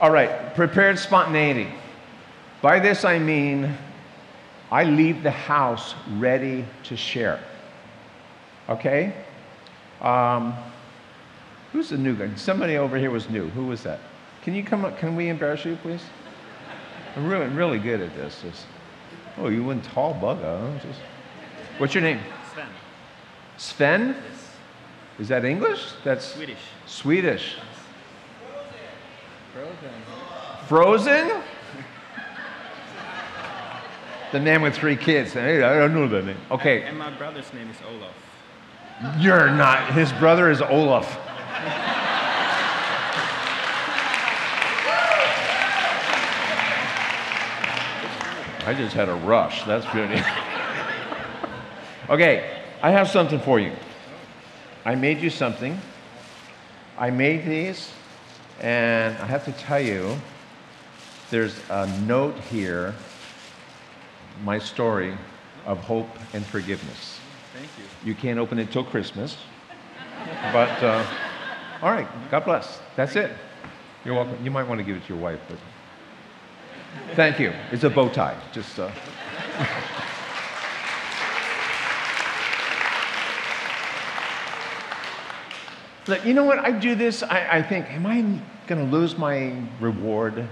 [0.00, 1.68] All right, prepared spontaneity.
[2.62, 3.76] By this I mean
[4.74, 7.38] I leave the house ready to share.
[8.68, 9.14] Okay?
[10.00, 10.52] Um,
[11.72, 12.34] Who's the new guy?
[12.34, 13.48] Somebody over here was new.
[13.50, 14.00] Who was that?
[14.42, 14.98] Can you come up?
[14.98, 16.02] Can we embarrass you, please?
[17.14, 18.42] I'm really, really good at this.
[18.42, 18.66] Just,
[19.38, 20.42] oh, you went tall bugger.
[20.42, 20.78] Huh?
[20.84, 20.98] Just,
[21.78, 22.18] what's your name?
[22.52, 22.66] Sven.
[23.56, 24.16] Sven?
[24.28, 24.50] Yes.
[25.20, 25.84] Is that English?
[26.02, 26.58] That's Swedish.
[26.86, 27.56] Swedish.
[29.52, 29.94] Frozen.
[30.66, 31.42] Frozen?
[34.34, 35.32] The man with three kids.
[35.32, 36.36] Hey, I don't know that name.
[36.50, 36.82] Okay.
[36.82, 38.10] And my brother's name is Olaf.
[39.16, 39.92] You're not.
[39.92, 41.06] His brother is Olaf.
[48.66, 49.62] I just had a rush.
[49.66, 50.20] That's beauty.
[52.10, 53.70] okay, I have something for you.
[54.84, 55.78] I made you something.
[56.98, 57.92] I made these,
[58.60, 60.16] and I have to tell you,
[61.30, 62.94] there's a note here,
[64.42, 65.16] my story
[65.66, 67.20] of hope and forgiveness.
[67.54, 68.08] Thank you.
[68.08, 69.36] You can't open it till Christmas.
[70.52, 71.04] But, uh,
[71.82, 72.80] all right, God bless.
[72.96, 73.30] That's it.
[74.04, 74.42] You're welcome.
[74.44, 75.58] You might want to give it to your wife, but
[77.14, 77.52] thank you.
[77.70, 78.36] It's a bow tie.
[78.52, 78.90] Just, uh...
[86.06, 86.58] Look, you know what?
[86.58, 88.20] I do this, I, I think, am I
[88.66, 90.46] going to lose my reward?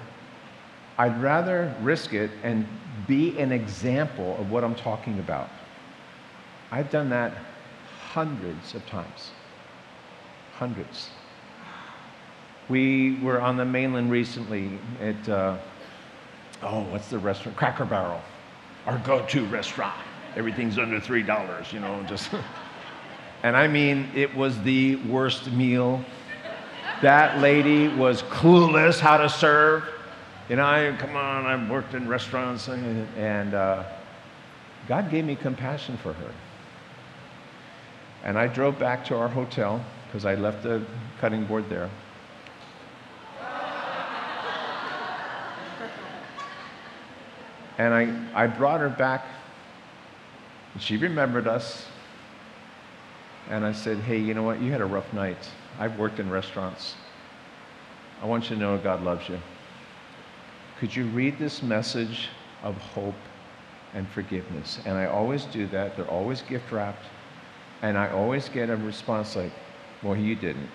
[0.96, 2.66] I'd rather risk it and
[3.06, 5.48] be an example of what I'm talking about.
[6.70, 7.34] I've done that
[8.12, 9.30] hundreds of times.
[10.54, 11.10] Hundreds.
[12.68, 15.58] We were on the mainland recently at, uh,
[16.62, 17.56] oh, what's the restaurant?
[17.56, 18.20] Cracker Barrel,
[18.86, 19.96] our go to restaurant.
[20.36, 22.30] Everything's under $3, you know, just.
[23.42, 26.02] and I mean, it was the worst meal.
[27.02, 29.91] That lady was clueless how to serve.
[30.56, 33.84] Know, I, come on, I've worked in restaurants, and, and uh,
[34.86, 36.32] God gave me compassion for her.
[38.22, 40.84] And I drove back to our hotel because I left the
[41.20, 41.88] cutting board there.
[47.78, 49.24] And I, I brought her back.
[50.74, 51.86] And she remembered us.
[53.48, 54.60] And I said, Hey, you know what?
[54.60, 55.48] You had a rough night.
[55.78, 56.94] I've worked in restaurants.
[58.20, 59.38] I want you to know God loves you.
[60.82, 62.28] Could you read this message
[62.64, 63.14] of hope
[63.94, 64.80] and forgiveness?
[64.84, 65.96] And I always do that.
[65.96, 67.04] They're always gift wrapped.
[67.82, 69.52] And I always get a response like,
[70.02, 70.68] Well, you didn't.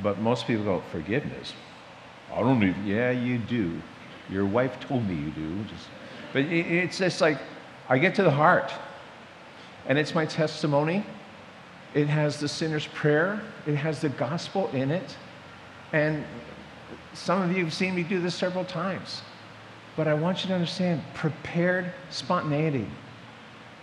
[0.00, 1.54] But most people go, Forgiveness?
[2.32, 3.82] I don't need, yeah, you do.
[4.30, 5.64] Your wife told me you do.
[5.64, 5.88] Just,
[6.32, 7.38] but it's just like,
[7.88, 8.72] I get to the heart.
[9.88, 11.04] And it's my testimony.
[11.94, 15.16] It has the sinner's prayer, it has the gospel in it.
[15.92, 16.24] And
[17.16, 19.22] some of you have seen me do this several times.
[19.96, 22.86] But I want you to understand prepared spontaneity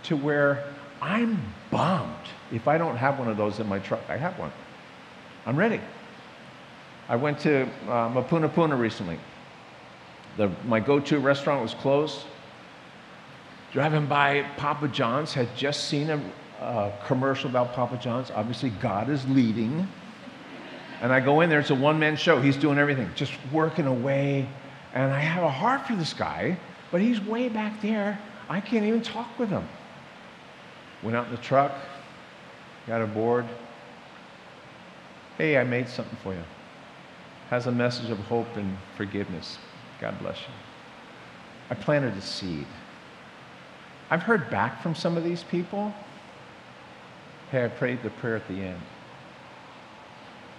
[0.04, 0.64] to where
[1.02, 2.14] I'm bummed
[2.52, 4.00] if I don't have one of those in my truck.
[4.08, 4.52] I have one.
[5.44, 5.80] I'm ready.
[7.08, 9.18] I went to uh, recently.
[10.36, 12.20] The, my go to restaurant was closed.
[13.72, 16.20] Driving by Papa John's, had just seen a,
[16.60, 18.30] a commercial about Papa John's.
[18.30, 19.88] Obviously, God is leading.
[21.00, 22.40] And I go in there, it's a one man show.
[22.40, 24.48] He's doing everything, just working away.
[24.94, 26.56] And I have a heart for this guy,
[26.90, 28.18] but he's way back there.
[28.48, 29.66] I can't even talk with him.
[31.02, 31.72] Went out in the truck,
[32.86, 33.44] got aboard.
[35.36, 36.44] Hey, I made something for you.
[37.50, 39.58] Has a message of hope and forgiveness.
[40.00, 40.54] God bless you.
[41.70, 42.66] I planted a seed.
[44.10, 45.92] I've heard back from some of these people.
[47.50, 48.80] Hey, I prayed the prayer at the end.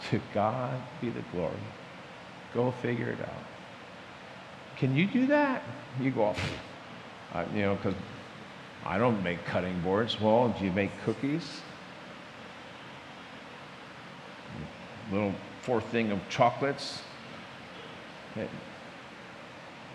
[0.12, 1.56] To God be the glory.
[2.54, 3.44] Go figure it out.
[4.78, 5.64] Can you do that?
[6.00, 6.52] You go off.
[7.34, 7.96] Uh, you know, because
[8.86, 10.22] I don't make cutting boards.
[10.22, 11.62] Well, do you make cookies?
[15.12, 15.34] Little
[15.64, 17.02] fourth thing of chocolates.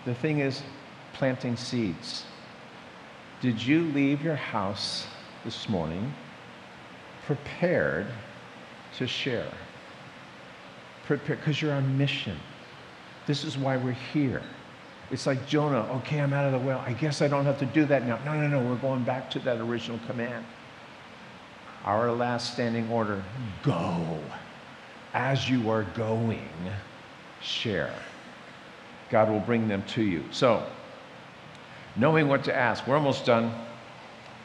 [0.05, 0.61] The thing is,
[1.13, 2.25] planting seeds.
[3.41, 5.07] Did you leave your house
[5.45, 6.13] this morning
[7.25, 8.07] prepared
[8.97, 9.51] to share?
[11.05, 12.37] Prepare, because you're on mission.
[13.27, 14.41] This is why we're here.
[15.11, 16.81] It's like Jonah, okay, I'm out of the well.
[16.85, 18.17] I guess I don't have to do that now.
[18.23, 20.45] No, no, no, we're going back to that original command.
[21.83, 23.23] Our last standing order
[23.63, 24.19] go.
[25.13, 26.47] As you are going,
[27.41, 27.93] share.
[29.09, 30.23] God will bring them to you.
[30.31, 30.65] So,
[31.97, 33.53] knowing what to ask, we're almost done.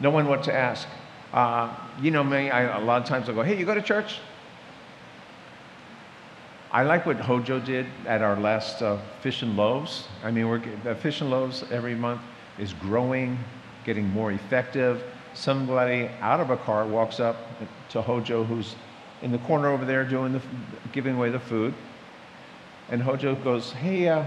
[0.01, 0.89] Knowing what to ask.
[1.33, 3.83] Uh, you know me, I, a lot of times I go, hey, you go to
[3.83, 4.19] church?
[6.77, 10.09] I like what Hojo did at our last uh, Fish and Loaves.
[10.23, 12.21] I mean, we're, the Fish and Loaves every month
[12.59, 13.39] is growing,
[13.87, 15.03] getting more effective.
[15.33, 17.39] Somebody out of a car walks up
[17.89, 18.75] to Hojo, who's
[19.23, 20.43] in the corner over there doing the,
[20.93, 21.73] giving away the food.
[22.91, 24.27] And Hojo goes, Hey, uh,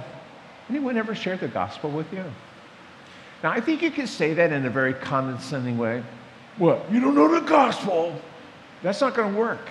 [0.72, 2.24] anyone ever shared the gospel with you?
[3.44, 6.02] Now, I think you could say that in a very condescending way.
[6.58, 6.92] What?
[6.92, 8.20] You don't know the gospel?
[8.82, 9.70] That's not going to work.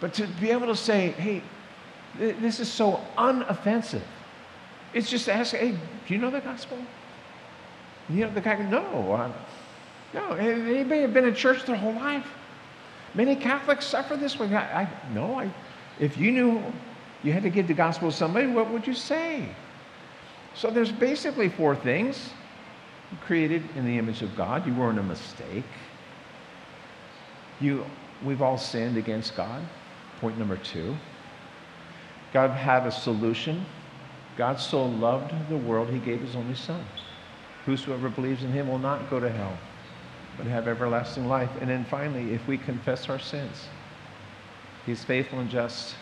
[0.00, 1.44] But to be able to say, Hey,
[2.18, 4.02] this is so unoffensive.
[4.94, 6.78] It's just to ask, hey, do you know the gospel?
[8.08, 9.12] You know, the guy, no.
[9.12, 9.32] Uh,
[10.12, 12.26] no, they may have been in church their whole life.
[13.14, 14.54] Many Catholics suffer this way.
[14.54, 15.50] I, I, no, I,
[15.98, 16.62] if you knew
[17.22, 19.48] you had to give the gospel to somebody, what would you say?
[20.54, 22.30] So there's basically four things.
[23.10, 24.66] You're created in the image of God.
[24.66, 25.64] You weren't a mistake.
[27.60, 27.86] You,
[28.24, 29.62] we've all sinned against God.
[30.20, 30.94] Point number two.
[32.32, 33.66] God had a solution.
[34.36, 36.84] God so loved the world, he gave his only son.
[37.66, 39.56] Whosoever believes in him will not go to hell,
[40.36, 41.50] but have everlasting life.
[41.60, 43.68] And then finally, if we confess our sins,
[44.86, 45.94] he's faithful and just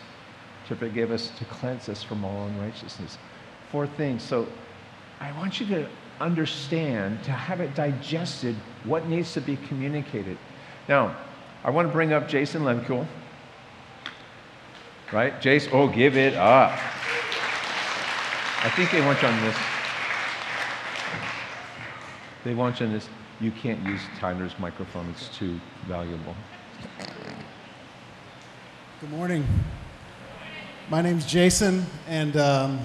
[0.67, 3.17] to forgive us, to cleanse us from all unrighteousness.
[3.71, 4.23] Four things.
[4.23, 4.47] So
[5.19, 5.87] I want you to
[6.21, 8.55] understand, to have it digested,
[8.85, 10.37] what needs to be communicated.
[10.87, 11.15] Now,
[11.63, 13.05] I want to bring up Jason Lemkuhl.
[15.11, 15.41] Right?
[15.41, 16.71] Jason, oh, give it up.
[18.63, 19.57] I think they want you on this.
[22.45, 23.09] They want you on this.
[23.41, 26.33] You can't use Tyler's microphone, it's too valuable.
[29.01, 29.45] Good morning.
[30.89, 32.79] My name's Jason, and um,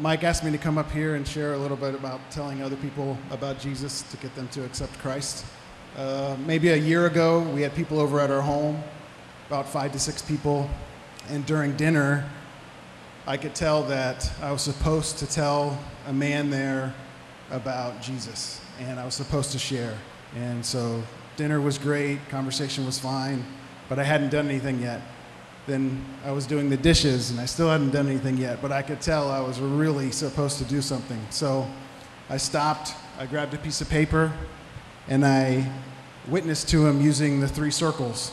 [0.00, 2.76] Mike asked me to come up here and share a little bit about telling other
[2.76, 5.46] people about Jesus to get them to accept Christ.
[5.96, 8.82] Uh, maybe a year ago, we had people over at our home,
[9.46, 10.68] about five to six people,
[11.28, 12.28] and during dinner,
[13.26, 16.94] I could tell that I was supposed to tell a man there
[17.50, 19.96] about Jesus, and I was supposed to share.
[20.34, 21.02] And so
[21.36, 23.44] dinner was great, conversation was fine,
[23.88, 25.02] but I hadn't done anything yet.
[25.66, 28.80] Then I was doing the dishes, and I still hadn't done anything yet, but I
[28.80, 31.20] could tell I was really supposed to do something.
[31.30, 31.68] So
[32.30, 34.32] I stopped, I grabbed a piece of paper,
[35.08, 35.70] and I
[36.26, 38.32] witnessed to him using the three circles.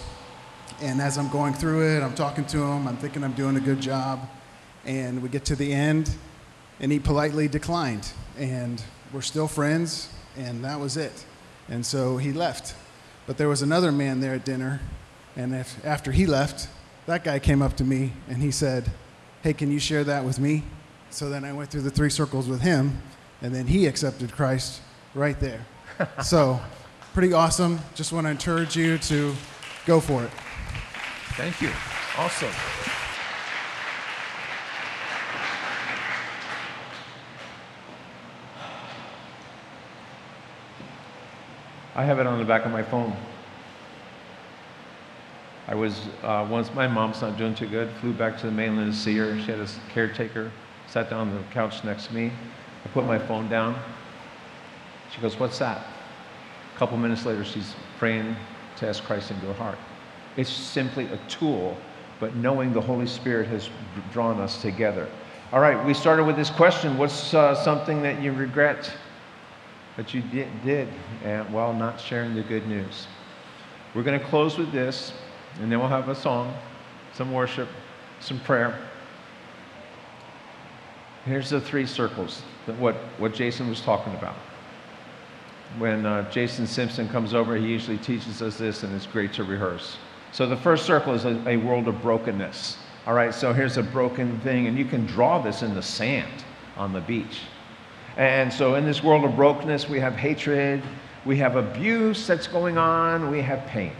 [0.81, 3.61] And as I'm going through it, I'm talking to him, I'm thinking I'm doing a
[3.61, 4.27] good job.
[4.85, 6.13] And we get to the end,
[6.79, 8.11] and he politely declined.
[8.37, 11.25] And we're still friends, and that was it.
[11.69, 12.75] And so he left.
[13.25, 14.81] But there was another man there at dinner,
[15.35, 16.67] and if, after he left,
[17.07, 18.91] that guy came up to me and he said,
[19.41, 20.63] Hey, can you share that with me?
[21.09, 23.01] So then I went through the three circles with him,
[23.41, 24.81] and then he accepted Christ
[25.13, 25.65] right there.
[26.23, 26.59] so,
[27.13, 27.79] pretty awesome.
[27.93, 29.33] Just want to encourage you to
[29.85, 30.31] go for it.
[31.37, 31.69] Thank you.
[32.17, 32.49] Awesome.
[41.93, 43.13] I have it on the back of my phone.
[45.67, 48.93] I was, uh, once my mom's not doing too good, flew back to the mainland
[48.93, 49.37] to see her.
[49.41, 50.53] She had a caretaker,
[50.87, 52.31] sat down on the couch next to me.
[52.85, 53.77] I put my phone down.
[55.13, 55.85] She goes, What's that?
[56.73, 58.37] A couple minutes later, she's praying
[58.77, 59.77] to ask Christ into her heart.
[60.37, 61.77] It's simply a tool,
[62.19, 63.69] but knowing the Holy Spirit has
[64.11, 65.07] drawn us together.
[65.51, 68.91] All right, we started with this question What's uh, something that you regret
[69.95, 70.89] that you did, did
[71.23, 73.07] and, while not sharing the good news?
[73.93, 75.13] We're going to close with this,
[75.61, 76.53] and then we'll have a song,
[77.13, 77.69] some worship,
[78.19, 78.77] some prayer.
[81.23, 84.35] Here's the three circles that what, what Jason was talking about.
[85.77, 89.43] When uh, Jason Simpson comes over, he usually teaches us this, and it's great to
[89.43, 89.97] rehearse.
[90.35, 92.75] So the first circle is a, a world of brokenness.
[93.07, 96.43] All right, so here's a broken thing, and you can draw this in the sand
[96.75, 97.39] on the beach.
[98.17, 100.83] And so in this world of brokenness, we have hatred,
[101.23, 103.93] we have abuse that's going on, we have pain.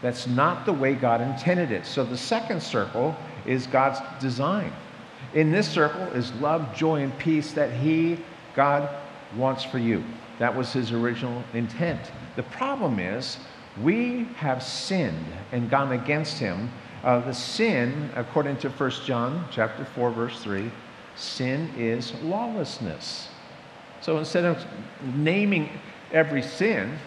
[0.00, 1.84] That's not the way God intended it.
[1.84, 4.72] So the second circle is God's design.
[5.34, 8.16] In this circle is love, joy, and peace that He,
[8.54, 8.88] God,
[9.36, 10.02] wants for you.
[10.38, 12.00] That was His original intent.
[12.36, 13.36] The problem is
[13.82, 16.70] we have sinned and gone against Him.
[17.02, 20.70] Uh, the sin, according to 1 John chapter 4, verse 3,
[21.16, 23.28] sin is lawlessness.
[24.00, 24.64] So instead of
[25.14, 25.70] naming
[26.12, 26.98] every sin,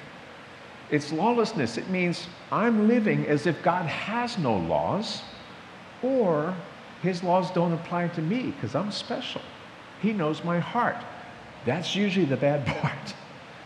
[0.90, 1.78] it's lawlessness.
[1.78, 5.22] It means I'm living as if God has no laws
[6.02, 6.56] or
[7.02, 9.42] his laws don't apply to me because I'm special.
[10.02, 10.98] He knows my heart.
[11.66, 13.14] That's usually the bad part.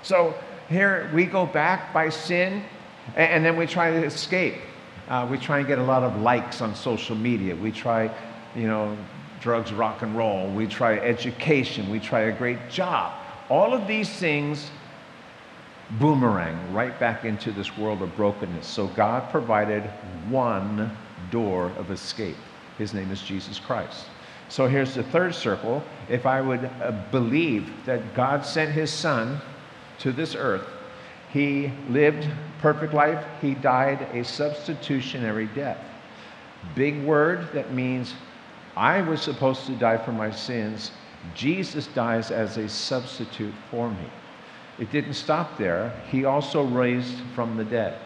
[0.04, 0.34] So
[0.70, 2.64] here we go back by sin
[3.16, 4.56] and, then we try to escape.
[5.08, 7.56] Uh, we try and get a lot of likes on social media.
[7.56, 8.12] We try,
[8.56, 8.98] you know,
[9.40, 10.50] drugs, rock and roll.
[10.52, 11.90] We try education.
[11.90, 13.14] We try a great job.
[13.50, 14.70] All of these things
[15.92, 18.68] boomerang right back into this world of brokenness.
[18.68, 19.84] So God provided
[20.30, 20.92] one
[21.32, 22.36] door of escape.
[22.78, 24.06] His name is Jesus Christ.
[24.50, 25.84] So here's the third circle.
[26.10, 29.42] If I would uh, believe that God sent his son
[30.00, 30.66] to this earth,
[31.32, 32.28] he lived
[32.60, 35.84] perfect life, he died a substitutionary death.
[36.76, 38.14] Big word that means
[38.76, 40.92] I was supposed to die for my sins.
[41.34, 44.10] Jesus dies as a substitute for me.
[44.80, 45.92] It didn't stop there.
[46.10, 48.00] He also raised from the dead.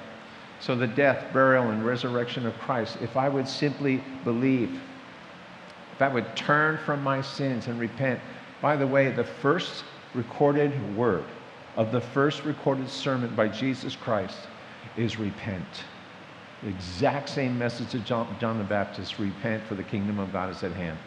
[0.59, 4.79] So the death, burial, and resurrection of Christ, if I would simply believe,
[5.93, 8.19] if I would turn from my sins and repent,
[8.61, 9.83] by the way, the first
[10.13, 11.25] recorded word
[11.75, 14.37] of the first recorded sermon by Jesus Christ
[14.97, 15.65] is repent.
[16.63, 20.51] The exact same message of John, John the Baptist repent, for the kingdom of God
[20.51, 20.97] is at hand.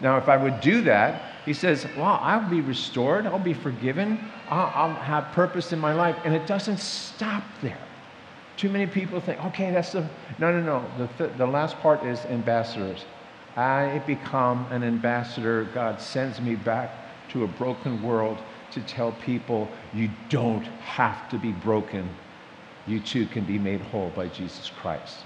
[0.00, 4.20] Now, if I would do that, he says, Well, I'll be restored, I'll be forgiven,
[4.48, 6.16] I'll, I'll have purpose in my life.
[6.24, 7.78] And it doesn't stop there.
[8.56, 10.06] Too many people think, okay, that's the.
[10.38, 10.84] No, no, no.
[10.98, 13.04] The, th- the last part is ambassadors.
[13.56, 15.64] I become an ambassador.
[15.72, 16.90] God sends me back
[17.30, 18.38] to a broken world
[18.72, 22.08] to tell people you don't have to be broken.
[22.86, 25.18] You too can be made whole by Jesus Christ.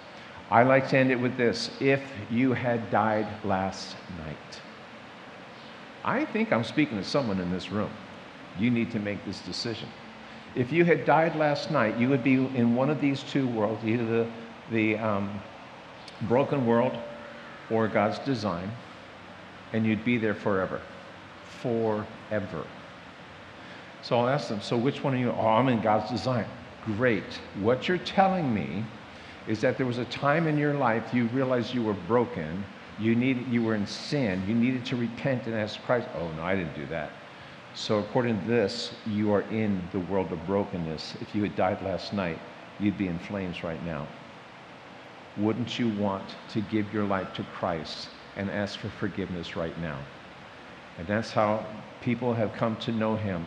[0.50, 4.60] I like to end it with this if you had died last night.
[6.04, 7.90] I think I'm speaking to someone in this room.
[8.58, 9.88] You need to make this decision.
[10.54, 13.82] If you had died last night, you would be in one of these two worlds,
[13.84, 14.26] either the,
[14.70, 15.40] the um,
[16.22, 16.92] broken world
[17.70, 18.70] or God's design,
[19.72, 20.80] and you'd be there forever.
[21.62, 22.66] Forever.
[24.02, 25.30] So I'll ask them, so which one are you?
[25.30, 26.46] Oh, I'm in God's design.
[26.84, 27.22] Great.
[27.60, 28.84] What you're telling me
[29.46, 32.64] is that there was a time in your life you realized you were broken,
[32.98, 36.08] you, needed, you were in sin, you needed to repent and ask Christ.
[36.16, 37.10] Oh, no, I didn't do that.
[37.74, 41.14] So, according to this, you are in the world of brokenness.
[41.20, 42.38] If you had died last night,
[42.78, 44.06] you'd be in flames right now.
[45.38, 49.98] Wouldn't you want to give your life to Christ and ask for forgiveness right now?
[50.98, 51.64] And that's how
[52.02, 53.46] people have come to know Him.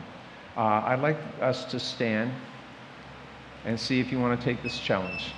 [0.58, 2.32] Uh, I'd like us to stand
[3.66, 5.34] and see if you want to take this challenge.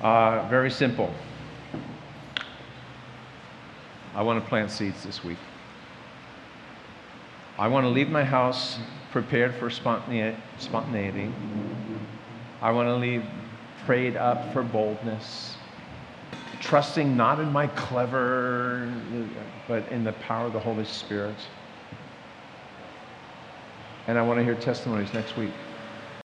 [0.00, 1.12] Uh, very simple.
[4.14, 5.38] I want to plant seeds this week.
[7.58, 8.78] I want to leave my house
[9.12, 11.32] prepared for spontaneity.
[12.62, 13.24] I want to leave
[13.84, 15.56] prayed up for boldness,
[16.60, 18.92] trusting not in my clever,
[19.66, 21.36] but in the power of the Holy Spirit.
[24.06, 25.52] And I want to hear testimonies next week.